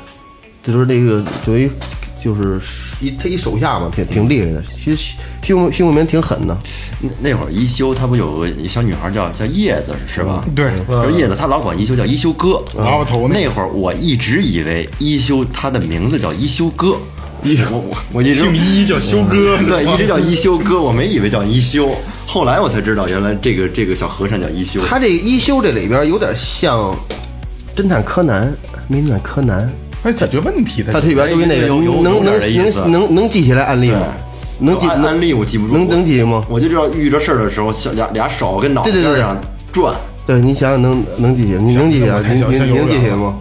[0.65, 1.71] 就是那个等于
[2.21, 2.61] 就是
[3.01, 4.65] 一他一手下嘛，挺挺厉害的。
[4.83, 5.15] 其实
[5.47, 6.59] 西西宫西宫卫门挺狠的，
[7.01, 10.45] 那那会儿一休他不有个小女孩叫叫叶子是吧？
[10.57, 12.61] 对，就是叶子，他老管一休叫一休哥。
[12.77, 12.83] 那
[13.33, 16.97] 那会儿我一直以为一休他的名字叫一休哥，
[17.71, 21.95] 我我我一直姓一叫修哥， 对， 一直叫一休哥，我没以为叫一休，
[22.27, 24.81] 后来我才知道原来这个这个小和尚叫一休。
[24.85, 26.93] 他这一休这里边有点像
[27.77, 28.53] 侦探柯南、
[28.89, 29.71] 名侦探柯南，
[30.03, 30.93] 还解决问题的。
[30.93, 34.09] 他这里边有那个能能点这意思能能能记起来案例吗？
[34.59, 36.45] 能记案案例我记不住，能能记吗？
[36.49, 39.37] 我就知道遇着事儿的时候，小俩俩手跟脑袋对对对上
[39.73, 39.95] 转。
[40.27, 42.17] 对你想想能能记起来，你能记起来？
[42.17, 43.37] 我太小你你你像幼儿园了能记起来吗？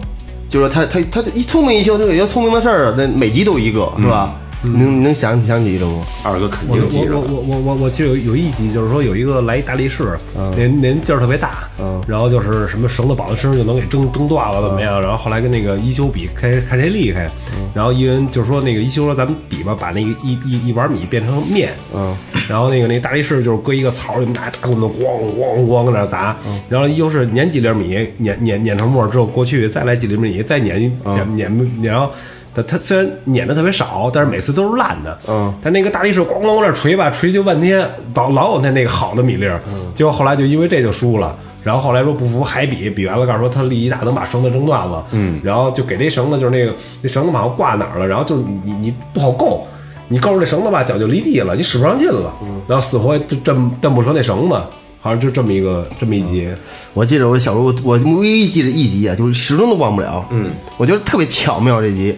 [0.48, 4.34] 就是说他他他一聪明一笑，他有些聪明的事儿，那每集都一个，是吧？
[4.66, 6.04] 你能能想想起来吗？
[6.24, 7.20] 二哥肯定记着我。
[7.20, 11.68] 我我我我记得有有一集，就是说有一个来一大力士，那那人劲儿特别大，
[12.06, 15.00] 然后就是什么绳子绑在身上就能给挣挣断了怎么样？
[15.00, 17.30] 然后后来跟那个一休比，看看谁厉害。
[17.74, 22.16] 然后一人就是说那个一休说咱们比吧，把那个一一一碗米变成面，嗯，
[22.48, 25.04] 然后那个那大力士就是搁一个槽里拿大棍子咣
[25.38, 26.36] 咣咣搁那砸，
[26.68, 32.10] 然后一休是碾几粒米，碾碾碾成沫之后过去再来几粒米，再碾一碾碾碾，然后。
[32.56, 35.18] 他他虽然碾的特别少，但是每次都是烂的。
[35.28, 39.60] 嗯，他那个大力士咣咣往那锤吧，锤就半天，老老有那那个好的米粒儿。
[39.94, 41.36] 结果后来就因为这就输了。
[41.62, 45.04] 然后后来说不服还比，比完了告诉说他力气大，能把绳子挣断了。
[45.10, 49.66] 嗯，然后就给那绳子就是那个那绳子好像挂哪儿了，然后就是你你不好够，
[50.06, 52.32] 你够着那绳子吧，脚就离地了，你使不上劲了。
[52.68, 54.54] 然后死活就蹬蹬不成那绳子，
[55.00, 56.48] 好像就这么一个这么一集。
[56.94, 60.24] 我记得我小时候，我唯一记得一集啊，就是始终都忘不了。
[60.30, 62.16] 嗯，我觉得特别巧妙这集。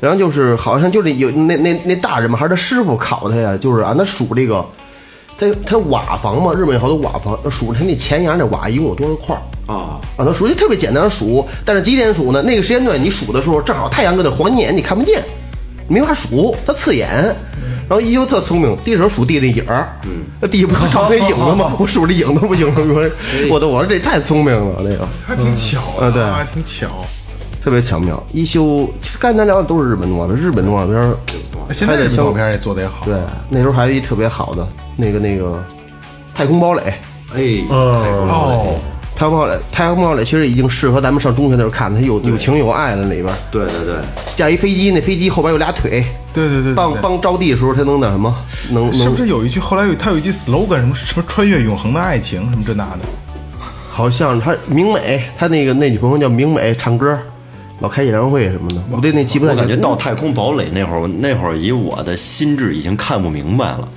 [0.00, 4.64] 然后就是好像就是有那那那大人嘛，还是他师傅考他呀，就是啊他数这个，
[5.38, 11.46] 他他瓦房嘛，日本有好多瓦房，数他那前沿那瓦一共有多少块儿啊，让他数，就特别简单的数。
[11.64, 12.42] 但是几点数呢？
[12.42, 15.22] 那个时间段你数的时候，正好太阳搁那黄金眼，你看不见，
[15.88, 17.34] 没法数，它刺眼。
[17.88, 21.72] 然后一休特聪明，第一手数地那影儿，嗯，那地不是照那影子吗？
[21.78, 23.10] 我数这影子不影子，我说
[23.50, 25.08] 我都我说这太聪明了，那个。
[25.26, 26.86] 还挺巧的，啊对还挺巧。
[27.68, 28.22] 特别巧妙。
[28.32, 31.14] 一休，其实刚才咱聊的都是日本动画片，日本动画片儿，
[31.70, 33.04] 现在日本动画片也做得也好。
[33.04, 35.52] 对，那时候还有一特别好的那个那个
[36.34, 36.80] 《太空堡垒》，
[37.34, 38.80] 哎，哦，
[39.14, 43.96] 太空堡垒，太空堡垒其实已经适合咱们上中学那时候看的，它有有情有爱的里边，对对对，
[44.34, 46.02] 架一飞机，那飞机后边有俩腿，
[46.32, 48.34] 对对对对帮帮着地的时候它能那什么，
[48.70, 53.00] 能能是不是有一句后来有他有一句 slogan 什么什么穿越永恒的爱情什么这那的？
[53.90, 57.18] 好像他明美，他那个那女朋友叫明美，唱歌，
[57.80, 59.52] 老开演唱会什么的，我对那记不太。
[59.52, 63.88] 我感觉到太空堡垒那会儿，那会儿以我的心智已经看不明白了，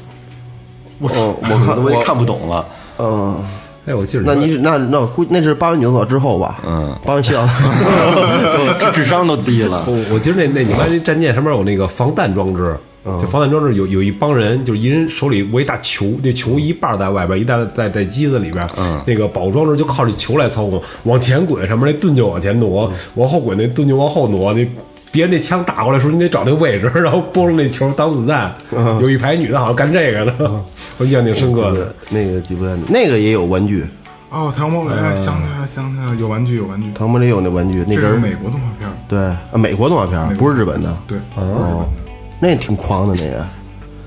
[1.00, 1.10] 我，
[1.42, 2.66] 我看我我也看不懂了。
[3.00, 3.44] 嗯。
[3.84, 6.60] 哎，我记得那你是那那我估那是八完九所之后吧？
[6.64, 7.42] 嗯八完七所。
[8.94, 9.84] 智智商都低了。
[9.88, 18.68] 我我记得那那你看那战舰上面有那个防弹装置，就防弹装置有有一帮人，就是一人手里握一大球，那球一半在外边，一半在在机子里边。
[18.78, 24.54] 嗯，那个保护装置就靠这球来操控，往前滚上面那盾就往前挪，往后滚那盾就往后挪。
[24.54, 24.68] 那
[25.12, 28.54] 别人那枪打过来的时候，你得找那位置，然后拨着那球当子弹。
[29.02, 30.64] 有一排女的好像干这个的，
[31.00, 31.94] 我印象挺深刻的。
[32.12, 33.84] 那个记不太，那个也有玩具，
[34.30, 36.92] 哦，太空堡垒，想起来了，想起来了，有玩具有玩具。
[36.94, 42.11] 唐伯雷有那玩具，那是美国动画片，对啊，美国动画片不是日本的，对，不是日本的。
[42.42, 43.48] 那挺狂的那个。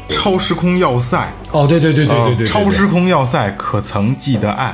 [0.09, 4.67] 超时空要塞，哦，对对对对对对，超时空要塞，可曾记得爱？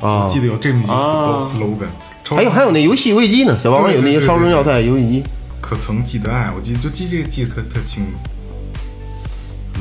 [0.00, 1.88] 啊我记得有这么一句 slogan。
[2.34, 5.22] 还有还有那游戏危机呢，小霸王有那些超时空要塞游戏机，
[5.60, 6.50] 可曾记得爱？
[6.56, 8.10] 我记得就记这个记得特特清楚。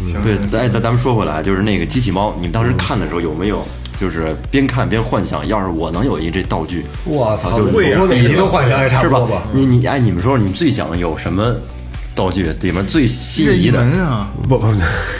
[0.05, 3.63] 行对，行咱咱咱们说回来，就是那个机器猫，你们当时看的时候有没有，
[4.01, 9.43] 就是边看边幻想，要是我能有一这道具，我操，就我说哪集都幻想也差是吧不多吧？？
[9.53, 11.55] 你你哎，你们说你们最想有什么
[12.19, 12.43] 道具？
[12.61, 13.79] 里面最心仪的？
[13.79, 14.67] 门啊，不不，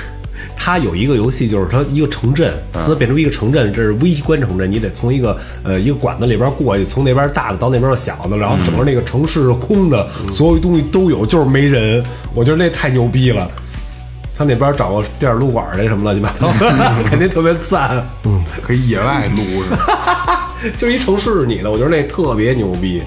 [0.61, 12.03] 它有一个游戏，就是它一个城镇，它能变成一个城镇，这是微观城镇，你得从一个呃一个管子里边过去，从那边大的到那边的小的，然后整个那个城市是空的，所有东西都有，就是没人。
[12.35, 13.49] 我觉得那太牛逼了。
[14.37, 18.01] 他那边找个电影录馆的什么乱七八糟的， 肯定特别赞。
[18.23, 20.53] 嗯可以野外撸是吧？
[20.77, 23.01] 就一城市你的，我觉得那特别牛逼。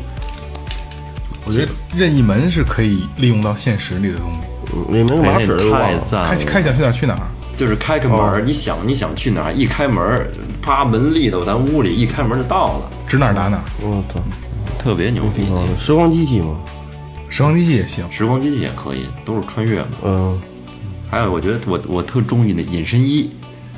[1.53, 4.39] 我觉得任意门是可以利用到现实里的东西。
[4.75, 6.29] 嗯那门马哎那太赞了。
[6.31, 6.37] 开！
[6.45, 7.21] 开想去哪儿去哪儿，
[7.59, 10.31] 就是开开门儿，你想你想去哪儿，一开门儿，
[10.63, 13.63] 啪门立到咱屋里，一开门就到了，指哪儿打哪儿。
[13.83, 14.19] 我操，
[14.79, 15.43] 特别牛逼。
[15.51, 16.57] 嗯时光机器嘛，
[17.29, 19.87] 时光机器也行，时光机器也可以，都是穿越嘛。
[20.05, 20.41] 嗯，
[21.11, 23.29] 还有，我觉得我我特中意那隐身衣，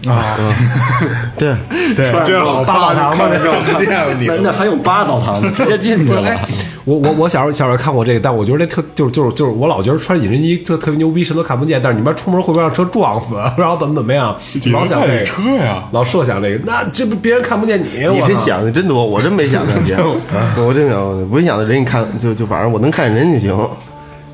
[1.36, 1.56] 对，
[1.96, 3.40] 对，穿上八宝堂嘛，看着
[3.84, 6.38] 这样你那那还用八澡堂呢，直接进去了。
[6.84, 14.36] 我我我小时候小时候看过这个，但我觉得这特就是就是就是我老觉得穿隐身衣特特别牛逼，什么都看不见，但是你们出门会不会让车撞死， 然后怎么怎么样，
[14.72, 19.96] 老想这个车呀，老设想这个，那这不别人看不见你，你我真想的真多，我真没想这些，
[20.62, 23.68] 我真想，我一想的人一看就就反正我能看见人就行，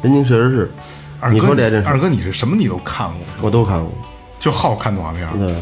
[0.02, 0.70] 人家确实是。
[1.22, 3.92] 二哥你说这二哥你是什么你都看过，我都看过，
[4.40, 5.38] 就好看动画片儿。
[5.38, 5.54] 对，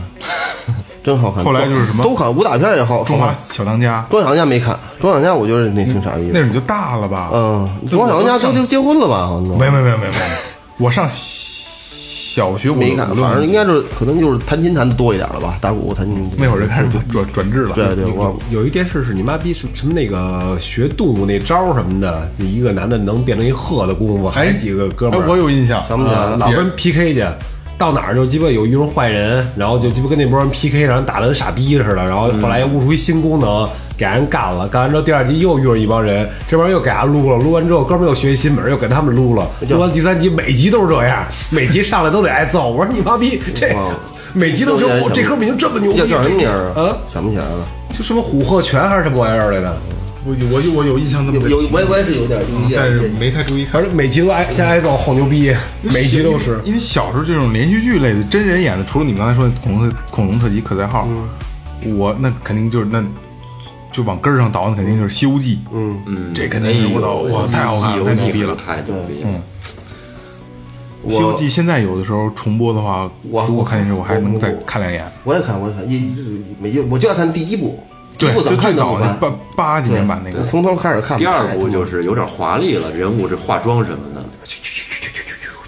[1.02, 1.44] 真好看。
[1.44, 3.04] 后来就是什么都看，武打片也好。
[3.04, 6.30] 中华小当家，装小当家没看，装小当家我觉得那挺傻逼的。
[6.32, 7.30] 那时候你就大了吧？
[7.34, 9.26] 嗯，装小当家都都结婚了吧？
[9.26, 10.16] 好像都没没没没没，
[10.78, 17.74] 我上小学我没看，反正应该是可能就是弹琴弹的多一点了吧，打鼓弹琴那会儿就开始转转制了。
[17.74, 27.26] 对对，我有一电视是你妈逼什什么那个学动物那招什么的，一个男的能变成一鹤的功夫，还有几个哥们哎儿，我有印象，想不起来老跟人 PK 去，
[27.78, 43.74] 到哪儿就鸡巴有一种坏人，然后就鸡巴跟那波人 PK，然后打的跟傻逼似的，然后后来又悟出一新功能，给人干了，干完之后第二集又遇上一帮人，这帮人又给他撸了，撸完之后哥们儿又学一新本儿，又给他们撸了，撸完第三集每集都是这样，每集上来都得挨揍，我说你妈逼这。
[44.34, 46.98] 每集都觉得我这哥们儿已经这么牛逼，叫叫什么名儿啊？
[47.08, 47.64] 想不起来了。
[47.96, 49.74] 就什么虎鹤拳还是什么玩意儿来的，
[50.24, 53.82] 我有我有我有印象那么有有，我也我也是有点有一点但是没太注意看反。
[53.84, 56.60] 正每集都挨先挨揍，好牛逼，每集都是。
[56.64, 61.08] 因为小时候这种连续剧类的真人演的，除了你们刚才说的恐龙特恐龙特辑可赛号，
[61.96, 63.04] 我那肯定就是那
[63.92, 65.56] 就往根儿上倒，那肯定就是《西游记》。
[65.72, 68.56] 嗯嗯，这肯定是我操，哇，太好看了，太牛逼了。
[68.56, 69.30] 太牛逼了。
[71.10, 75.04] 《西游记》现在有的时候重播的话，我如果看电视，我还能再看两眼。
[75.24, 76.12] 我也看，我也看，一
[76.60, 78.76] 没有，我就爱看第一部，第对，最看。
[78.76, 81.16] 早的八八几年版那个，从头开始看。
[81.18, 84.22] 第二部就是有点华丽了，人物这化妆什么的，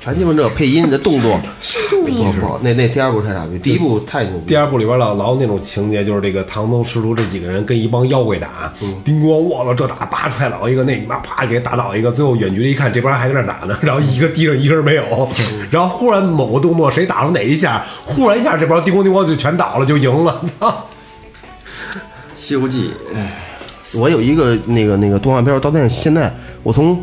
[0.00, 1.38] 全鸡巴这配音的动作，
[1.90, 2.60] 不好不好。
[2.62, 4.46] 那那第二部太傻逼，第一部太牛逼。
[4.46, 8.72] 第二部里边老老有那种情节，就是这个唐僧师徒这几个人跟一帮妖怪打，
[9.04, 15.02] 叮咣，我操，这打叭踹倒一个，那你妈啪给打倒一个，最后远距离一看，这帮人还在那打呢，然后一个地上一个人没有，
[15.70, 20.68] 然后忽然某个动作谁打了哪一下，忽然一下这帮叮咣叮咣就全倒了，就赢了，操！
[22.50, 22.90] 《西游记》
[23.98, 26.32] 我有一个那个那个动画片，到现现在
[26.64, 27.00] 我从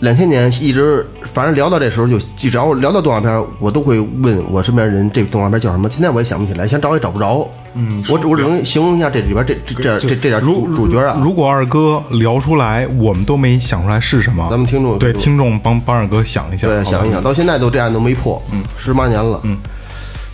[0.00, 5.88] 两千年一直，反正聊到这时候就，只要我聊到动画片，我都会问我身边人这个动画片叫什么。
[5.88, 7.48] 现在我也想不起来，想找也找不着。
[7.74, 11.18] 嗯，我只我只能形容一下这里边这这这这这点主主角啊。
[11.22, 19.52] 如果二哥聊出来，我们都没想出来是什么，咱们听众对听众帮帮二哥想一想，对，想一想，到现在都这样都没破，嗯，十八年了，嗯。
[19.52, 19.58] 嗯，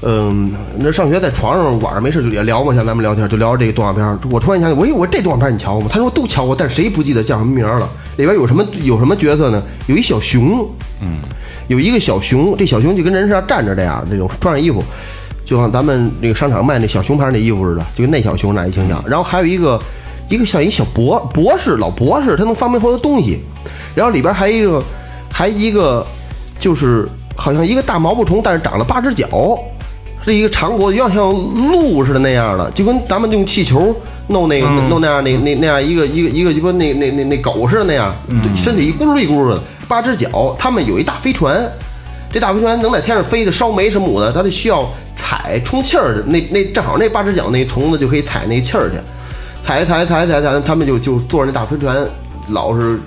[0.01, 4.19] 嗯那上学在床上晚上没事就也聊嘛，像咱们聊天就聊这个动画片。
[4.31, 5.89] 我突然想起，我以为我这动画片你瞧过吗？
[5.93, 7.89] 他说都瞧过，但谁不记得叫什么名了？
[8.17, 9.61] 里边有什么有什么角色呢？
[9.89, 10.69] 有一小熊，
[11.01, 11.19] 嗯，
[11.67, 14.85] 有一个小熊，这小熊就跟人上站着这样，那种穿上衣服，
[15.45, 19.03] 就像咱们那个商场卖那小熊牌那衣服似的，就跟那小熊那一形象。
[19.05, 19.83] 然后还有一个
[20.29, 23.41] 一个像一小博博士老博士，他能发明好多东西。
[23.97, 24.81] 然后里边还一个
[25.33, 26.07] 还一个
[26.61, 29.59] 就是好像一个大毛毛虫，但是长了八只脚。
[30.29, 33.95] 是一个长脖子，有点像鹿似的那样的，就跟咱们用气球
[34.29, 40.55] 弄那个、弄那样那那那样一个一个一个鸡巴那那那那狗似的那样，对身体一咕噜一咕噜的，八只脚。
[40.59, 41.67] 他们有一大飞船，
[42.31, 46.23] 这大飞船能在天上飞的，烧煤什么的，它得需要踩充气儿的。
[46.27, 48.97] 那那正好那八只脚那虫子就可以踩那气儿去，
[49.63, 51.97] 踩踩踩踩踩，他们就就坐着那大飞船，
[52.49, 52.99] 老是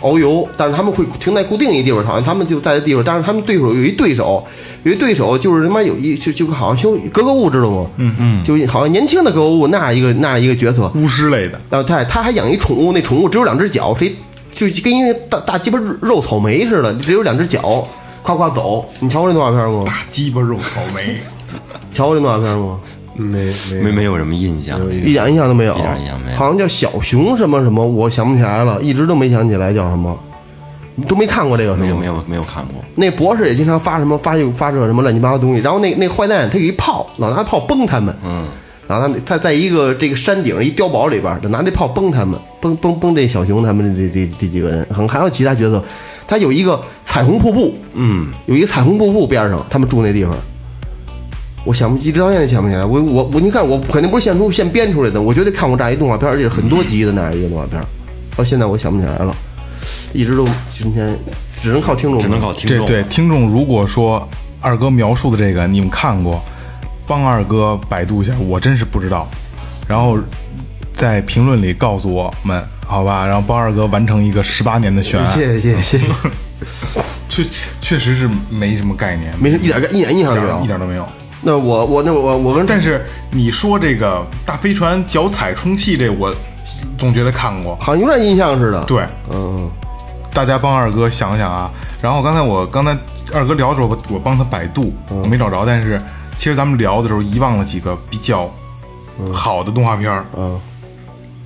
[0.00, 4.44] 遨游，但是他们会停在固定一地方，好像他们就在这地方，但是他们对手有一对手，
[4.84, 7.86] 有一对手就是他妈有一就就好像修格格巫知道吗？
[7.96, 14.14] 嗯嗯，就好像年轻的格格巫那样一个那样一个角色，巫师类的，然后他他还养一宠物，那宠物只有两只脚，谁
[14.50, 17.86] 就跟一个大大鸡巴肉草莓似的，只有两只脚，
[18.22, 18.84] 夸夸走。
[19.00, 19.84] 你瞧过这动画片吗？
[19.86, 21.20] 大鸡巴肉草莓，
[21.94, 22.78] 瞧过这动画片吗？
[23.14, 24.80] 没没没没有什么印象。
[24.90, 30.18] 一点印象都没有，一点印象没有好像叫小熊什么什么，我想不起来了，一直都没想起来叫什么，
[31.08, 32.06] 都没看过这个，没有没。
[32.06, 38.46] 有没有看过，那博士也经常发什么发发射什么乱七八糟东西，然后那那坏蛋他有一炮，老拿炮崩他们，嗯，
[38.86, 45.82] 然后他他在一个这个山顶一碉堡里边，就拿那炮崩他们，崩崩崩这小熊他们这这这几个人，很还有其他角色，
[46.26, 50.34] 他有一个彩虹瀑布，嗯，有一个彩虹瀑布边上，他们住那地方。
[51.64, 57.80] 我想不一直到现在想不起来，我我我，你看我肯定不是现出现编出来的，我绝对看过这样一动画片，而且很多集的那样一个动画片，
[58.36, 59.34] 到现在我想不起来了，
[60.12, 61.16] 一直都今天
[61.62, 62.86] 只能靠听众，只能靠听众。
[62.86, 64.28] 这对听众如果说
[64.60, 66.42] 二哥描述的这个你们看过，
[67.06, 69.28] 帮二哥百度一下，我真是不知道，
[69.88, 70.18] 然后
[70.94, 75.82] 在评论里告诉我们，好吧，然后帮二哥完成一个十八年的悬案，谢谢谢谢。
[75.82, 76.06] 谢谢，
[77.28, 77.44] 确
[77.80, 80.60] 确实是没什么概念，没事一点一点印象都没有。
[80.62, 81.06] 一点都没有。
[81.40, 86.32] 那我我那我我跟但是你说这个大飞船脚踩充气这，我
[86.96, 87.76] 总觉得看过。
[87.80, 89.68] 好像有点印象似的，对，嗯，
[90.32, 91.70] 大家帮二哥想想啊。
[92.00, 92.96] 然后刚才我刚才
[93.32, 95.64] 二哥聊的时候，我我帮他百度，我没找着。
[95.64, 96.00] 但是
[96.36, 98.50] 其实咱们聊的时候遗忘了几个比较
[99.32, 100.60] 好的动画片儿，嗯。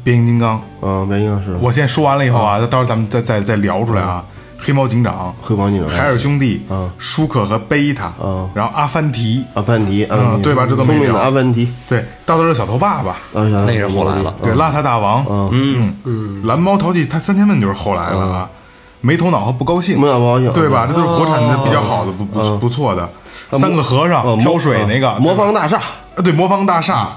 [0.05, 0.61] 变形金刚。
[0.83, 4.25] 嗯，没印象是，我现在说完了以后啊，到时候咱们再再再聊出来啊。
[4.59, 5.97] 黑猫警长、黑猫警长。
[5.99, 6.91] 海尔兄弟、嗯。
[6.97, 8.49] 舒克和贝塔，嗯。
[8.55, 10.65] 然后阿凡提，阿凡提，嗯对吧？
[10.67, 11.21] 这都没聪明的聊。
[11.21, 14.33] 阿凡提，对，大头是小头爸爸，啊，那是后来了。
[14.43, 15.95] 对，邋遢大王，嗯。
[16.05, 18.51] 嗯，蓝猫淘气，他三千问就是后来了啊，
[19.01, 20.87] 没头脑和不高兴，没有不高兴对吧？
[20.89, 23.09] 这都是国产的比较好的，不不不错的。
[23.53, 25.77] 三个和尚呃挑水那个魔方大厦。
[25.77, 27.11] 啊，对，魔方大厦，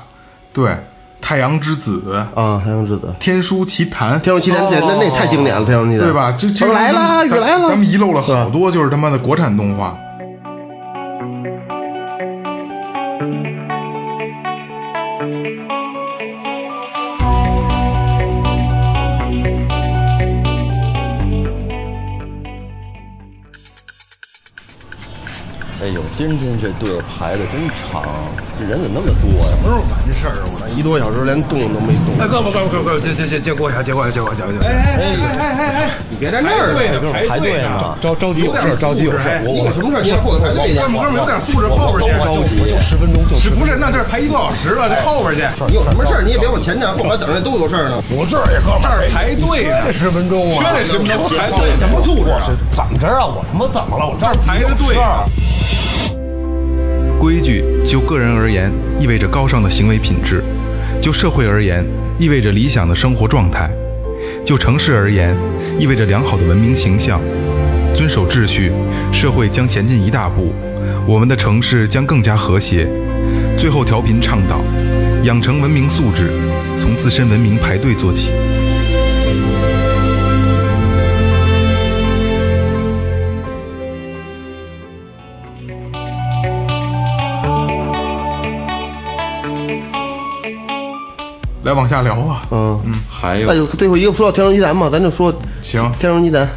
[0.53, 0.77] 对，
[1.21, 6.32] 太阳之子，啊，太阳之子，天书奇谭，天书奇谭，那那那太经典了，天书奇谭，对吧？
[6.34, 9.97] 就来了，来了，咱们遗漏了好多，就是他妈的国产动画。
[26.20, 28.03] 今天这队排的真长，
[28.59, 29.55] 这人怎么那么多呀？
[29.63, 32.11] 不是完事儿，我一多小时连动都没动。
[32.20, 34.67] 哎，哥们儿哥们儿哥们儿，借借借借过一下，借过一下，借过一下，借过一下。
[36.11, 36.84] 你别在那儿了，
[37.24, 39.39] 排队呢，着着急有事儿，着急有事儿。
[39.47, 40.84] 你有什么事儿先后头排队去。
[40.84, 42.11] 哥们儿有点素质，后边去。
[42.20, 42.67] 着急。
[42.84, 45.47] 十分钟就是不是，那这排一个多小时了，这后边去。
[45.72, 47.95] 你有什么事儿你也别往前站，后边等着都有事儿呢。
[48.11, 52.43] 我这儿也哥们儿排队呢这十分钟啊，缺那什么排队什么素质啊？
[52.76, 53.24] 怎么着啊？
[53.24, 54.03] 我他妈怎么了？
[54.03, 55.24] 我这儿排着队啊。
[57.20, 60.38] 规矩就个人而言，意味着高尚的行为品质；
[61.01, 61.86] 就社会而言，
[62.17, 63.70] 意味着理想的生活状态；
[64.45, 65.36] 就城市而言，
[65.78, 67.20] 意味着良好的文明形象。
[67.93, 68.72] 遵守秩序，
[69.11, 70.53] 社会将前进一大步，
[71.05, 72.88] 我们的城市将更加和谐。
[73.57, 74.63] 最后，调频倡导，
[75.24, 76.32] 养成文明素质，
[76.78, 78.30] 从自身文明排队做起。
[91.70, 96.49] 来往下聊吧，嗯，还有那就最后一个说到天生鸡蛋嘛，咱就说行，天生鸡蛋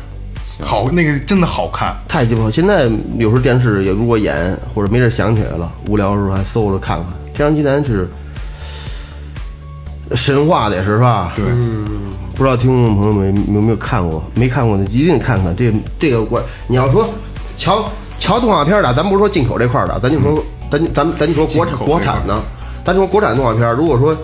[0.62, 2.50] 好，那个真的好看，太鸡巴好。
[2.50, 2.88] 现在
[3.18, 7.06] 有时候电视也如果演或者没事想起来了，无聊的时候还搜着看看。
[7.34, 8.08] 天生鸡蛋是
[10.14, 11.34] 神话的也是吧？
[11.36, 11.44] 对，
[12.34, 14.24] 不知道听众朋友们有没有看过？
[14.34, 15.54] 没看过的一定看看。
[15.54, 17.06] 这这个我你要说
[17.58, 17.84] 瞧
[18.18, 22.40] 瞧动画片的，咱不是说进口这块的，咱就说咱咱咱就说国产国产的，
[22.82, 23.70] 咱说国产动画片。
[23.74, 24.16] 如果说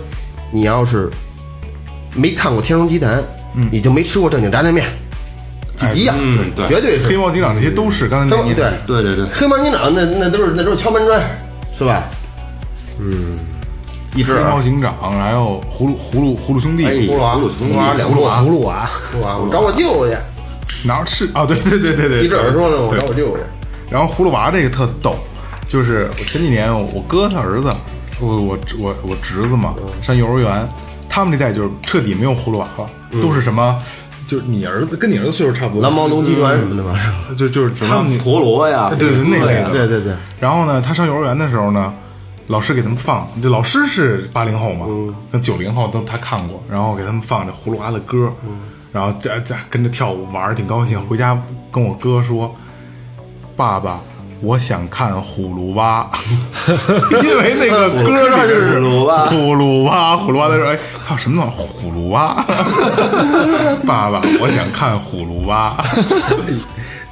[0.50, 1.10] 你要是
[2.14, 3.18] 没看过《天生鸡蛋》，
[3.70, 4.86] 你就没吃过正经炸酱面，
[5.94, 6.66] 一样，嗯对。
[6.68, 7.06] 绝对是。
[7.06, 8.72] 黑猫警长这些都是刚才那黑猫对。
[8.86, 11.20] 对对对，黑猫警长那那都是那都是敲门砖，
[11.72, 12.04] 是吧？
[12.98, 13.38] 嗯，
[14.14, 20.16] 一只黑猫，警长，还有葫芦葫芦葫芦兄弟，哎葫芦娃，葫芦葫芦娃葫芦娃，葫芦娃，葫芦娃，我找我舅去，
[20.86, 21.28] 哪儿吃？
[21.32, 21.44] 啊？
[21.46, 23.42] 对对对对对，一只耳朵呢，我找我舅去。
[23.90, 25.14] 然后葫芦娃这个特逗，
[25.68, 27.70] 就是我前几年我哥他儿子，
[28.20, 30.68] 我我我我侄子嘛，上幼儿园，
[31.08, 32.90] 他们那代就是彻底没有葫芦娃了，
[33.22, 33.80] 都是什么，
[34.26, 37.16] 就是你儿子跟你儿子岁数差不多，蓝毛龙集团什么的吧，是吧？
[37.36, 40.14] 就就是他们陀螺呀，对对那类的，对对对。
[40.40, 41.92] 然后呢，他上幼儿园的时候呢，
[42.48, 44.86] 老师给他们放，这老师是八零后嘛，
[45.30, 48.32] 跟九零后都他看过，然后给他们放这葫芦娃的歌，
[48.92, 51.00] 然后在在跟着跳舞玩儿挺高兴。
[51.06, 51.40] 回家
[51.70, 52.54] 跟我哥说
[53.54, 54.00] ：“爸爸，
[54.40, 56.08] 我想看葫芦娃，
[57.22, 61.56] 因为那个歌就是葫芦娃葫芦娃，葫芦娃的时候，哎，操什么东西？
[61.86, 62.44] 葫芦娃，
[63.86, 65.76] 爸爸，我想看葫芦娃。”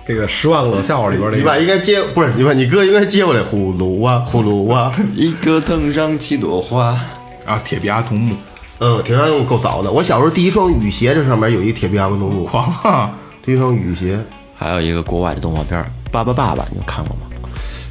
[0.07, 4.93] 这个《十万个冷笑话》里边那个，你爸应该接，不是你爸，你哥应该接过来，葫芦娃，葫芦娃。
[5.14, 6.97] 一个藤上七朵花，
[7.45, 8.37] 啊，铁臂阿童木，
[8.79, 9.91] 嗯，铁臂阿童木够早的。
[9.91, 13.11] 我小时候第一双雨鞋，这上面有一铁臂阿童木，狂啊！
[13.45, 14.16] 第一双雨鞋。
[14.55, 17.23] 还有一个国外的动画片《巴巴爸爸》，你有看过吗？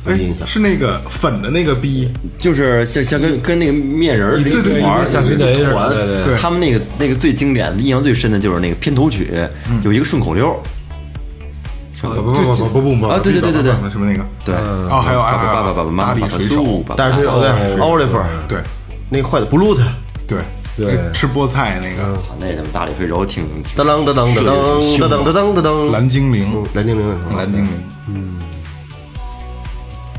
[0.08, 0.46] 哎印，象。
[0.48, 5.90] 是那个粉的那个逼，就是像像跟跟那个面人儿是一对对团儿，像跟那一团。
[5.90, 6.36] 对对对。
[6.36, 9.32] 他们那个那个最经典的、印象最深的就是那个片头曲，
[9.84, 10.58] 有一个顺口溜儿。
[12.02, 13.72] 不不不不不不啊对对对对对。
[13.90, 14.24] 什么那个？
[14.44, 18.60] 对，哦，还有爸爸爸爸爸爸妈妈爸爸猪，爸爸但是有对奥利弗，对。
[19.10, 19.76] 那个坏的 Blue
[20.28, 20.38] 对
[20.78, 20.98] 对。
[21.14, 22.18] 吃菠菜那个。
[22.40, 23.44] 那他妈大力水手挺
[23.76, 26.52] 噔噔噔噔噔噔噔噔噔噔噔，蓝精灵。
[26.54, 27.70] 嗯，蓝精灵，蓝精灵，
[28.08, 28.40] 嗯。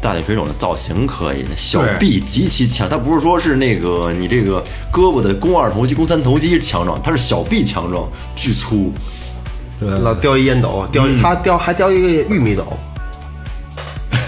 [0.00, 2.88] 大力水手的造型可以，小臂极其强。
[2.88, 8.92] 他不是说是那个你这个胳膊的肱二头肌、肱三头肌强壮，他是小臂强壮，巨粗。
[9.80, 12.64] 老叼一烟斗，叼他叼还叼一个玉米斗，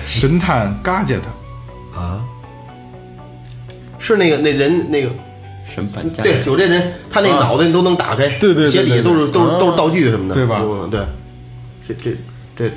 [0.07, 1.22] 神探嘎杰特，
[3.99, 5.11] 是那个那人那个。
[5.69, 6.23] 神判家。
[6.23, 10.62] 对，有这人，他那脑袋你都能打开，对对对鞋底下都是都是都是道具什么的，对吧？
[10.64, 11.01] 嗯，对，
[11.87, 12.16] 这这
[12.57, 12.75] 这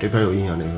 [0.00, 0.74] 这片有印象，这片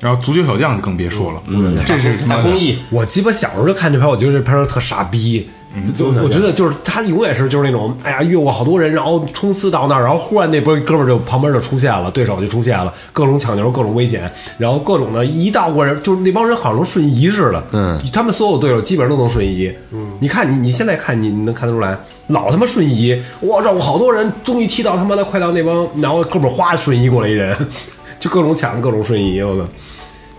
[0.00, 1.42] 然后足球小将就更别说了，
[1.86, 5.48] 这是大公益，我鸡巴小时候就看这片，我觉得这片特傻逼。
[5.96, 21.96] 就我觉得就是他永远是就是那种，哎呀，越过好多人，然后冲刺到那儿，然后忽然那边哥们儿就旁边就出现了，对手就出现了，各种抢球，各种危险，然后各种的一到过人，就是那帮人好像能瞬移似的，嗯，他们所有对手基本上都能瞬移，嗯，你看你你现在看你你能看得出来，
[22.28, 27.54] 老他妈瞬移，我绕过好多人，终于踢到他妈的快到那帮，然后哥们儿哗瞬移过来一人，
[28.18, 29.68] 就各种抢，各种瞬移，我操，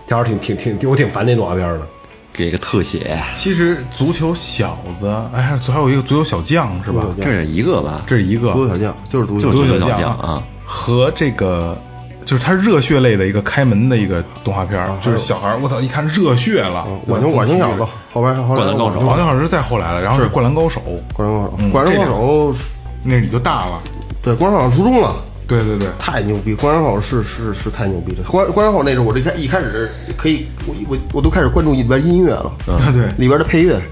[0.06, 1.86] 这玩意儿挺挺挺我挺烦那动画片的。
[2.32, 7.04] 给个特写，其实足球小子，哎，还还有一个足球小将是吧？
[7.20, 8.02] 这是一个吧？
[8.06, 8.52] 这是一个。
[8.52, 10.10] 足球小将就是足球足球小将将。
[10.18, 11.76] 啊，和这个
[12.24, 20.80] 就是他热血类的一个开门的一个动画片儿，就是小孩儿，我操，一看热血了，晚晴晚晴小子，后边后来灌篮高手好像是再后来了，然后是灌篮高手，
[21.12, 22.54] 灌篮高手，嗯灌篮高手，
[23.02, 23.80] 那你就大了，
[24.22, 25.16] 对，灌篮高手初中了。
[25.50, 26.54] 对对对，太牛逼！
[26.54, 28.22] 灌篮高手是是是太牛逼了。
[28.30, 33.08] 灌灌篮高手那时候，我这开一开始可以，我我我都开始关注里边音乐了，对对。
[33.18, 33.82] 里边的配乐，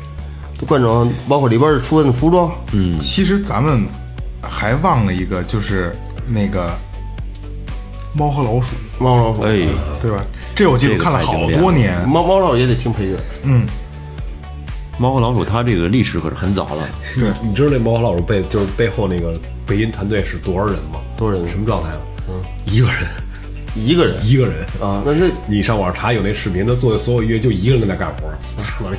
[0.61, 0.87] 都关注，
[1.29, 3.85] 包括里边出的服装，嗯，其实咱们
[4.41, 5.93] 还忘了一个，就是
[6.29, 6.71] 那个
[8.15, 9.67] 猫和老鼠，猫和老鼠，哎，
[10.01, 10.25] 对吧？
[10.55, 13.17] 这我记得看了好多年，猫猫老鼠也得听配乐，
[14.99, 20.99] 猫和老鼠它这个历史可是很早了，对你知道那猫和老鼠背就是背后那个配音团队是多少人吗？
[21.17, 21.49] 多少人？
[21.49, 22.01] 什么状态啊？
[22.29, 22.35] 嗯，
[22.67, 22.97] 一个人，
[23.77, 24.17] 一个人？
[24.27, 24.55] 一个人。
[24.81, 28.29] 啊，那那你上网查有那视频，他做的所有音乐就一个人在那干活，
[28.61, 28.97] 啪往里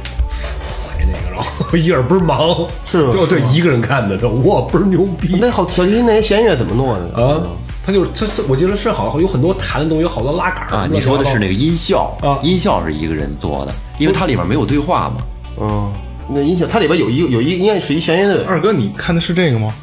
[0.86, 3.12] 踩那个，然后一个人倍儿忙，是吗？
[3.14, 5.38] 就对一个人干的，这哇倍儿牛逼。
[5.39, 7.22] 那好小提琴那些弦乐怎么弄的？
[7.22, 7.43] 啊！
[7.86, 12.18] 他就是这这，我记得是好像有很多弹的东西，有好多拉杆儿啊，你说的是那个音效。
[12.22, 12.39] 啊。
[12.41, 15.22] 音效是一个人做的，因为它里面没有对话嘛。
[15.58, 15.93] 嗯，
[16.30, 19.74] 那音响它里边有一个有一应该是一弦乐队，二哥，你看的是这个吗？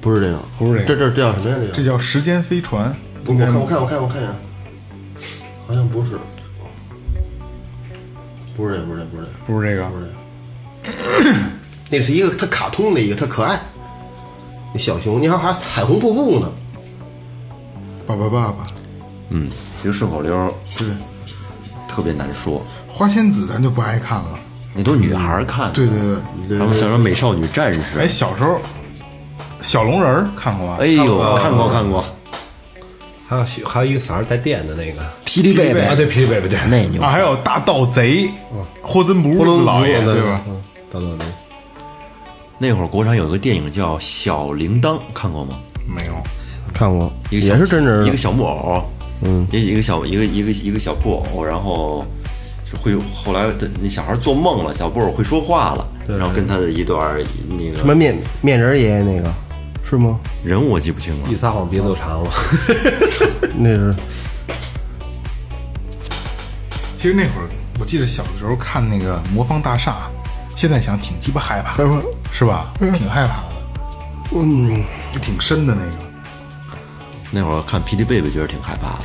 [0.00, 0.86] 不是这个，不是这个。
[0.86, 1.56] 这这这叫什么呀？
[1.60, 2.94] 这这叫时间飞船，
[3.26, 4.32] 我看我看我看我看一下，
[5.66, 6.18] 好像不是，
[8.56, 10.90] 不是这不是这不是这不是这个，不是这，
[11.90, 13.60] 那是一个特卡通的一个，特可爱，
[14.72, 16.50] 那小熊，你还还彩虹瀑布呢，
[18.06, 18.66] 爸爸爸爸，
[19.28, 19.50] 嗯，
[19.82, 20.86] 这个顺口溜儿对，
[21.88, 24.38] 特别难说，花仙子咱就不爱看了，
[24.74, 25.72] 那都女孩儿看。
[25.72, 25.98] 对对
[26.48, 28.58] 对，然后像什么美少女战士，哎，小时候
[29.62, 30.76] 小龙人儿看过吗？
[30.80, 31.68] 哎呦，看过。
[31.70, 32.04] 看过，
[33.26, 35.00] 还有还有一个小孩带电的那个。
[35.24, 35.82] 霹雳贝贝。
[35.82, 37.00] 啊，对霹雳贝贝对，那牛。
[37.00, 38.28] 啊，还有大盗贼，
[38.82, 40.42] 霍森布呼噜鲁老爷，对对吧？？
[40.48, 41.28] 嗯，等等等，
[42.58, 45.58] 那会儿国产有一个电影叫《小铃铛》，看过吗？
[45.86, 46.12] 没有，
[46.74, 48.82] 看过，一个小也是真人一个小木偶，
[49.22, 52.19] 嗯，一一个小一个一个一个小布偶，然后就
[52.78, 59.32] 会后来的那小孩做梦了，小布偶会说话了，然后跟他的一段那个什么面面人爷爷那个
[59.88, 60.18] 是吗？
[60.44, 62.30] 人物我记不清了一，撒谎鼻子就长了。
[63.58, 63.94] 那是
[66.96, 67.48] 其实那会儿
[67.80, 69.92] 我记得小的时候看那个《魔方大厦》，
[70.54, 71.76] 现在想挺鸡巴害怕，
[72.32, 72.72] 是吧？
[72.78, 73.54] 挺害怕的，
[74.32, 74.84] 嗯，
[75.20, 75.96] 挺深的那个。
[77.32, 79.04] 那会儿看霹雳贝贝觉得挺害怕的。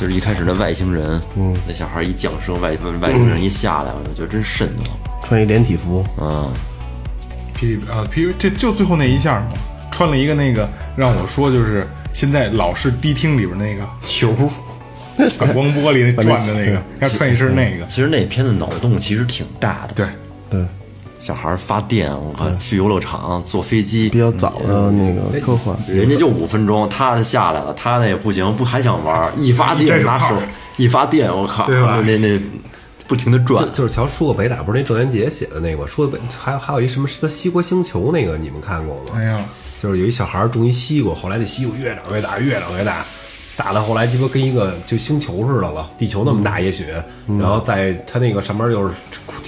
[0.00, 2.70] 就是一开始那外星人，嗯，那小孩一降生，外
[3.02, 4.98] 外星人一下来，我就觉得真瘆得慌。
[5.22, 6.50] 穿一连体服，嗯，
[7.54, 9.52] 霹雳啊，霹雳，这就最后那一下嘛，
[9.92, 14.34] 穿了一个那个让我说就是现在老式迪厅里边那个 球，
[15.36, 19.92] 反光玻璃那转的那个，要穿一身那个，其实那片子脑洞其实挺大的。
[19.92, 20.06] 对，
[20.48, 20.66] 对，
[21.20, 29.30] 小孩发电，我靠，去游乐场坐飞机比，较早的那个科幻，人家就五分钟，他下来了，他那也不行，不还想玩？
[29.36, 30.34] 一发电拿手
[30.78, 32.40] 一发电，我靠，那那那
[33.06, 33.70] 不停的转就。
[33.70, 39.12] 就是瞧舒克北打不是那郑渊洁写的那个舒克北，还有还有一什么什么西瓜星球那个，你们看过吗？
[39.16, 39.44] 哎呀，
[39.82, 43.04] 就是有一小孩儿种一西瓜，后来那西瓜越长越大，越长越大，
[43.62, 46.86] 大到后来鸡巴跟一个就星球似的了，地球那么大也许。
[47.38, 48.94] 然后在它那个上面就是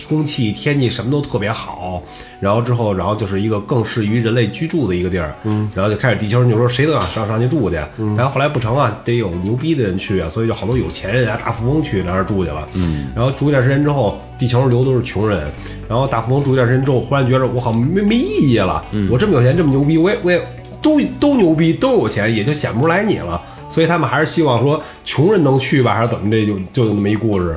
[0.07, 2.03] 空气、天气什么都特别好，
[2.39, 5.35] 然后之后，然后就是一个更适于人类居住的一个地儿。
[5.45, 7.77] 嗯，然后就开始地球人就说谁都想上上去住去，
[8.15, 12.69] 然后后来不成啊，得有牛逼的人去啊，所以就好多有钱人啊、大富翁去那儿住去了。
[12.75, 15.51] 嗯，然后住一段时间之后，地球上留都是穷人，
[15.89, 20.39] 然后大富翁住一段时间之后，忽然觉得我好没没意义了，我这么有钱这么牛逼，我也我也
[20.83, 23.41] 都都牛逼都有钱，也就显不出来你了。
[23.73, 26.45] 所以他们还是希望说穷人能去吧，还是怎么的？
[26.47, 27.57] 就就有那么一故事，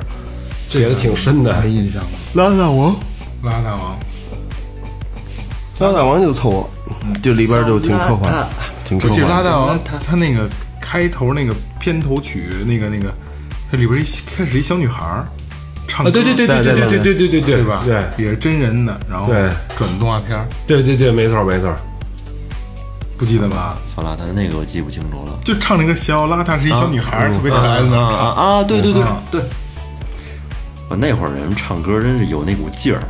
[0.66, 1.60] 写的挺深的。
[1.60, 2.08] 没印象了。
[2.32, 2.96] 拉大王，
[3.42, 3.98] 拉大王，
[5.78, 6.68] 拉大王就凑合，
[7.22, 8.46] 就里边就挺科幻，
[8.88, 9.44] 挺科我记得拉幻。
[9.44, 10.48] 大王他那个
[10.80, 13.12] 开头那个片头曲，那个那个，
[13.70, 14.04] 它里边一
[14.34, 15.28] 开始一小女孩儿
[15.86, 17.82] 唱啊，歌，对对对对对对对对对对对对吧？
[17.84, 21.74] 对也是真人的，然后对转动画片儿，对对对，没错没错。
[23.16, 23.78] 不记得吧？
[23.86, 25.38] 小邋遢那个我记不清楚了。
[25.44, 28.14] 就唱那个小邋遢是一小女孩儿，特别可爱的那啊。
[28.14, 28.64] 啊啊！
[28.64, 29.42] 对对对啊对，
[30.90, 33.02] 我那会儿人唱歌真是有那股劲儿，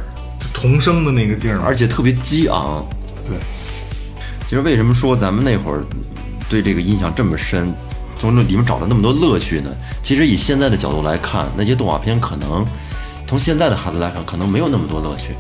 [0.55, 2.87] 童声的那个劲儿，而且特别激昂。
[3.27, 3.37] 对，
[4.47, 5.83] 其实为什么说咱们那会儿
[6.49, 7.75] 对这个印象这么深，
[8.19, 9.71] 从这里面找了那么多乐趣呢？
[10.03, 12.65] 其实以现在的角度来看，那些动画片可能
[13.27, 15.35] 从现在的孩子来看，可能没有那么多乐趣，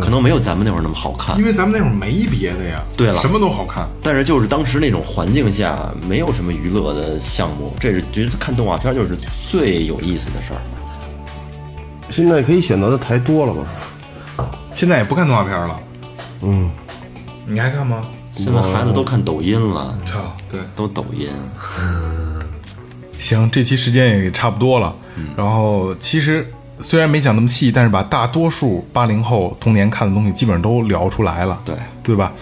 [0.00, 1.44] 可能没有咱们那会儿那么好看因。
[1.44, 3.88] 为咱们那会儿没别的呀，对了什么都好看。
[4.02, 9.16] 但是就是当时那种环境下，没有什么娱乐的项目，这是觉得看动画片就是
[9.48, 10.60] 最有意思的事儿。
[12.10, 14.46] 现在可以选择的台多了吧？
[14.74, 15.80] 现在也不看动画片了，
[16.42, 16.70] 嗯，
[17.46, 18.06] 你还看吗？
[18.34, 21.28] 现在孩子都看抖音了，操，对，都抖音。
[23.20, 24.94] 行，这期时间也差不多了。
[25.36, 26.50] 然后其实
[26.82, 32.32] 虽然没讲那么细，但是把大多数八零后童年看的东西基本上都聊出来了，对对吧？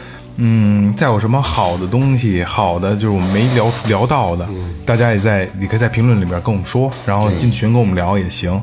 [0.43, 4.49] 嗯，再有什么好的东西，好的就是我们没聊出聊到的，
[4.87, 8.61] 大家也在，你可以在评论里边跟我们说，然后进群跟我们聊也行。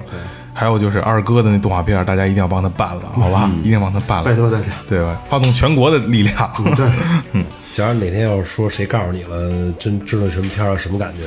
[0.59, 3.47] 还有就是二哥的那动画片，大家一定要帮他办了， 好吧？
[3.59, 5.21] 一定要帮他办了，拜托大家对吧？
[5.29, 6.89] 发动全国的力量，对，
[7.33, 11.21] 嗯， 假如哪天要是说谁告诉你了，真知道什么片儿什么感觉？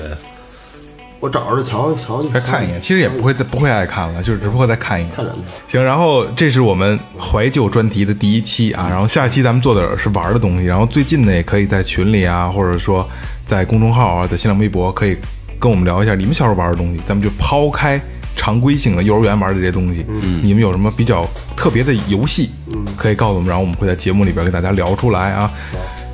[1.21, 5.13] 我找着瞧瞧去，再看一眼，其实也不会再不会爱看了，就是只不过再看一眼。
[5.15, 13.07] 看两眼行，然后这是我们怀旧专题的第一期啊，然后下一期咱们做的是玩的东西，然后最近呢也可以在群里啊，或者说
[13.45, 15.15] 在公众号啊，在新浪微博可以
[15.59, 18.01] 跟我们聊一下你们小时候玩的东西，咱们就抛开
[18.35, 22.51] 常规性的幼儿园玩的这些东西，嗯你们有什么比较特别的游戏，
[22.97, 25.51] 可以告诉我们，然后我们会在节目里边给大家聊出来啊。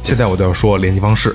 [0.02, 1.34] 现在我就要说联系方式，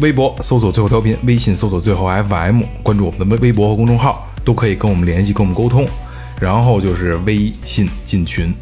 [0.00, 5.86] 微博搜索最后调频，微信搜索最后 FM，关注我们的微微博和公众号，都可以跟我们联系，跟我们沟通。
[6.40, 8.52] 然后就是微信进群，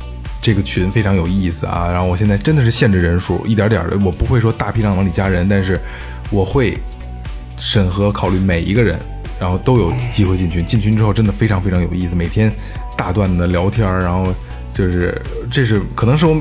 [0.43, 1.89] 这个群非常有意思啊。
[1.91, 5.81] 然后我现在真的是限制人数，一点点的，我不会说大批量往里加人，但是
[6.31, 6.77] 我会
[7.59, 8.99] 审核考虑每一个人，
[9.41, 10.65] 然后都有机会进群。
[10.67, 12.53] 进群之后真的非常非常有意思，每天
[12.95, 14.33] 大段的聊天，然后
[14.75, 15.21] 就是
[15.51, 16.37] 这是可能是我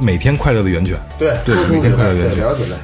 [0.00, 0.98] 每天快乐的源泉。
[1.16, 2.38] 对对，每天快乐的源泉。
[2.38, 2.76] 聊起来。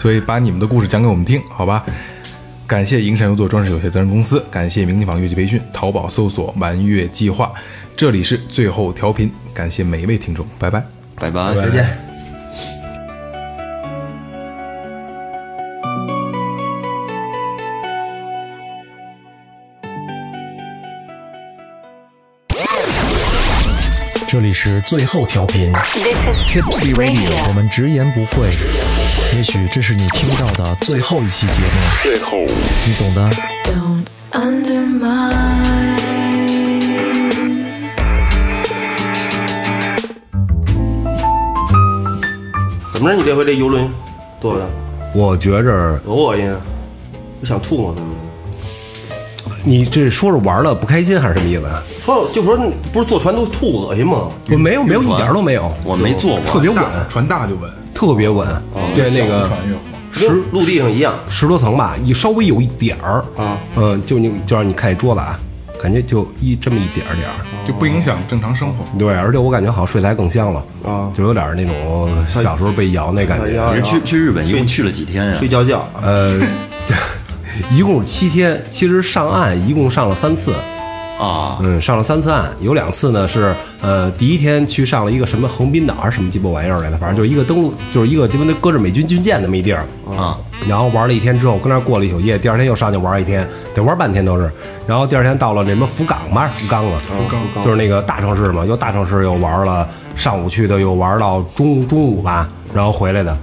[0.00, 1.84] 所以把你们的故事讲给我们听，好吧？
[2.66, 7.52] 感谢营山优作装饰有限责任公司，感谢明镜坊乐器培训，淘宝搜索“玩乐计划”，
[7.94, 10.82] 这里是最后调频，感谢每一位听众，拜拜。
[11.16, 11.54] 拜拜。
[11.54, 12.09] 再见。
[24.50, 28.50] 里是最后调频 This is Tipsy Radio，我们直言不讳。
[29.32, 31.68] 也许这是你听到的最后一期节目，
[32.02, 32.36] 最后，
[32.84, 33.30] 你懂的。
[33.62, 35.30] Don't undermine.
[42.92, 43.14] 怎么着？
[43.14, 43.88] 你这回这游轮
[44.42, 44.68] 坐的
[45.14, 46.60] 我觉着多恶心啊！
[47.40, 47.94] 我想吐吗？
[49.62, 51.82] 你这说是玩的不开心还是什么意思啊？
[52.04, 52.56] 说就说
[52.92, 54.28] 不是坐船都吐恶心吗？
[54.50, 58.46] 我没有没有一点都没有，我没坐过，特别稳，船大就稳，特别稳。
[58.94, 59.80] 对那个小船越好。
[60.12, 61.14] 跟陆地上一样。
[61.28, 65.38] 十多层吧，一稍微有一点儿啊，嗯，就你就让你看一桌子啊，
[65.80, 67.34] 感觉就一这么一点儿点儿。
[67.68, 68.84] 就不影响正常生活。
[68.98, 73.74] 对，而且我感觉好像睡得还更香了啊就有点那种小时候被摇那感觉。
[73.76, 75.46] 你去去日本一共去了几天呀睡？
[75.46, 76.40] 觉觉，呃，
[77.70, 80.54] 一共是七天，其实上岸一共上了三次，
[81.18, 89.84] 啊，嗯，上了三次岸，有两次呢是呃第一天去上了一个什么横滨岛还是什么鸡巴玩意儿来的，反正就是一个登陆，就是一个鸡巴那搁着美军军舰那么一地儿。
[90.16, 90.38] 啊。
[90.68, 94.52] 然后玩了一天之后，跟那儿过了一宿夜，第二天又上去玩一天，得玩半天都是。
[94.86, 97.64] 然后第二天到了那什么福冈吧，福冈啊，福冈。
[97.64, 103.34] 就是那个大城市嘛，又大城市又玩了，上午去的又玩到中中午吧，然后回来的，